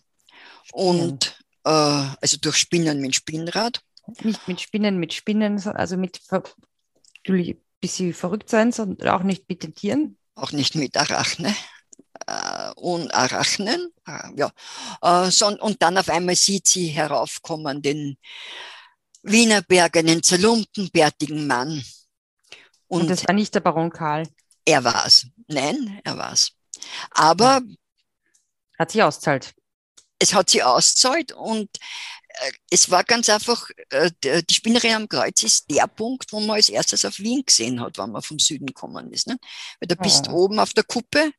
und 0.72 1.38
äh, 1.64 1.70
also 1.70 2.38
durch 2.40 2.56
Spinnen 2.56 3.02
mit 3.02 3.14
Spinnrad. 3.14 3.82
Nicht 4.22 4.48
mit 4.48 4.62
Spinnen, 4.62 4.98
mit 4.98 5.12
Spinnen, 5.12 5.60
also 5.66 5.98
mit 5.98 6.20
natürlich 6.30 7.50
ein 7.50 7.60
bisschen 7.80 8.14
verrückt 8.14 8.48
sein, 8.48 8.72
sondern 8.72 9.08
auch 9.08 9.22
nicht 9.22 9.46
mit 9.48 9.62
den 9.62 9.74
Tieren. 9.74 10.16
Auch 10.34 10.52
nicht 10.52 10.74
mit 10.74 10.96
Arachne 10.96 11.54
äh, 12.26 12.70
und 12.76 13.12
Arachnen, 13.12 13.92
äh, 14.06 14.30
ja. 14.36 14.50
Äh, 15.02 15.30
so, 15.30 15.48
und 15.48 15.82
dann 15.82 15.98
auf 15.98 16.08
einmal 16.08 16.34
sieht 16.34 16.66
sie 16.66 16.86
heraufkommen 16.86 17.82
den 17.82 18.16
Wienerberg, 19.22 19.98
einen 19.98 20.22
zerlumpten, 20.22 20.88
bärtigen 20.90 21.46
Mann. 21.46 21.84
Und, 22.88 23.02
und 23.02 23.10
das 23.10 23.28
war 23.28 23.34
nicht 23.34 23.54
der 23.54 23.60
Baron 23.60 23.90
Karl. 23.90 24.26
Er 24.64 24.82
war's. 24.82 25.26
Nein, 25.50 26.00
er 26.04 26.16
war's. 26.16 26.52
Aber 27.10 27.60
hat 28.78 28.92
sich 28.92 29.02
auszahlt. 29.02 29.52
Es 30.18 30.32
hat 30.32 30.50
sie 30.50 30.62
auszahlt 30.62 31.32
und 31.32 31.68
äh, 32.28 32.52
es 32.70 32.90
war 32.90 33.04
ganz 33.04 33.28
einfach, 33.28 33.68
äh, 33.90 34.10
die 34.22 34.54
Spinnerei 34.54 34.94
am 34.94 35.08
Kreuz 35.08 35.42
ist 35.42 35.70
der 35.70 35.86
Punkt, 35.86 36.32
wo 36.32 36.40
man 36.40 36.56
als 36.56 36.68
erstes 36.68 37.04
auf 37.04 37.18
Wien 37.18 37.42
gesehen 37.44 37.80
hat, 37.80 37.98
wenn 37.98 38.10
man 38.10 38.22
vom 38.22 38.38
Süden 38.38 38.66
gekommen 38.66 39.12
ist. 39.12 39.26
Ne? 39.26 39.38
Weil 39.80 39.88
da 39.88 39.94
bist 39.96 40.28
oh. 40.28 40.44
oben 40.44 40.60
auf 40.60 40.72
der 40.72 40.84
Kuppe 40.84 41.32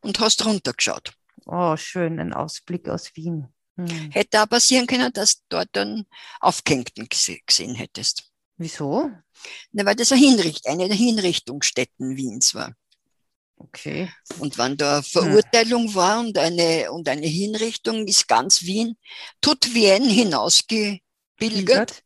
und 0.00 0.18
hast 0.20 0.44
runtergeschaut. 0.44 1.12
Oh, 1.46 1.76
schön, 1.76 2.18
ein 2.18 2.32
Ausblick 2.32 2.88
aus 2.88 3.14
Wien. 3.14 3.48
Hm. 3.76 4.10
Hätte 4.10 4.42
auch 4.42 4.48
passieren 4.48 4.86
können, 4.86 5.12
dass 5.12 5.36
du 5.36 5.42
dort 5.50 5.68
dann 5.72 6.06
Aufgehängten 6.40 7.08
gesehen 7.08 7.74
hättest. 7.74 8.30
Wieso? 8.56 9.10
Na, 9.72 9.84
weil 9.84 9.96
das 9.96 10.12
eine, 10.12 10.20
Hinricht 10.20 10.66
eine 10.66 10.86
der 10.86 10.96
Hinrichtungsstätten 10.96 12.16
Wiens 12.16 12.54
war. 12.54 12.74
Okay. 13.62 14.10
Und 14.38 14.56
wenn 14.56 14.76
da 14.76 15.02
Verurteilung 15.02 15.88
hm. 15.88 15.94
war 15.94 16.20
und 16.20 16.38
eine, 16.38 16.90
und 16.90 17.08
eine 17.08 17.26
Hinrichtung, 17.26 18.08
ist 18.08 18.26
ganz 18.26 18.62
Wien, 18.62 18.96
tut 19.40 19.74
Wien 19.74 20.08
hinausgebildet 20.08 22.02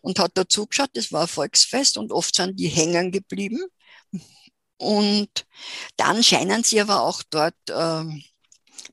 und 0.00 0.18
hat 0.18 0.32
dazu 0.34 0.66
geschaut, 0.66 0.90
das 0.94 1.12
war 1.12 1.22
ein 1.22 1.28
Volksfest 1.28 1.96
und 1.96 2.10
oft 2.12 2.34
sind 2.34 2.58
die 2.58 2.68
hängen 2.68 3.12
geblieben. 3.12 3.64
Und 4.76 5.46
dann 5.96 6.24
scheinen 6.24 6.64
sie 6.64 6.80
aber 6.80 7.02
auch 7.02 7.22
dort 7.30 7.54
äh, 7.68 8.04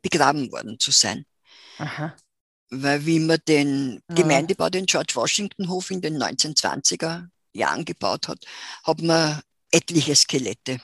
begraben 0.04 0.52
worden 0.52 0.80
zu 0.80 0.92
sein. 0.92 1.26
Aha. 1.80 2.16
Weil 2.70 3.04
wie 3.08 3.20
man 3.20 3.40
den 3.48 4.04
ja. 4.10 4.16
Gemeindebau, 4.16 4.70
den 4.70 4.86
George 4.86 5.14
Washington 5.16 5.70
Hof 5.70 5.90
in 5.90 6.02
den 6.02 6.22
1920er 6.22 7.28
Jahren 7.54 7.84
gebaut 7.84 8.28
hat, 8.28 8.46
hat 8.84 9.02
man 9.02 9.42
etliche 9.72 10.16
Skelette 10.16 10.80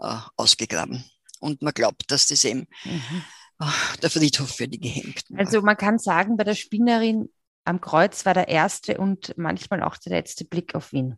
äh, 0.00 0.16
ausgegraben. 0.36 1.04
Und 1.40 1.62
man 1.62 1.72
glaubt, 1.72 2.10
dass 2.10 2.26
das 2.26 2.44
eben 2.44 2.66
mhm. 2.84 3.22
äh, 3.60 3.98
der 4.02 4.10
Friedhof 4.10 4.50
für 4.50 4.68
die 4.68 4.80
Gehängten 4.80 5.36
war. 5.36 5.44
Also 5.44 5.62
man 5.62 5.76
kann 5.76 5.98
sagen, 5.98 6.36
bei 6.36 6.44
der 6.44 6.54
Spinnerin 6.54 7.30
am 7.64 7.80
Kreuz 7.80 8.26
war 8.26 8.34
der 8.34 8.48
erste 8.48 8.98
und 8.98 9.36
manchmal 9.36 9.82
auch 9.82 9.96
der 9.96 10.12
letzte 10.12 10.44
Blick 10.44 10.74
auf 10.74 10.92
Wien. 10.92 11.16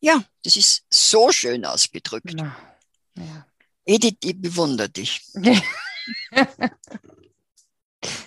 Ja, 0.00 0.22
das 0.42 0.56
ist 0.56 0.84
so 0.90 1.30
schön 1.32 1.64
ausgedrückt. 1.64 2.34
Ja. 2.38 2.56
Ja. 3.16 3.46
Edith, 3.84 4.18
ich 4.22 4.40
bewundere 4.40 4.88
dich. 4.88 5.20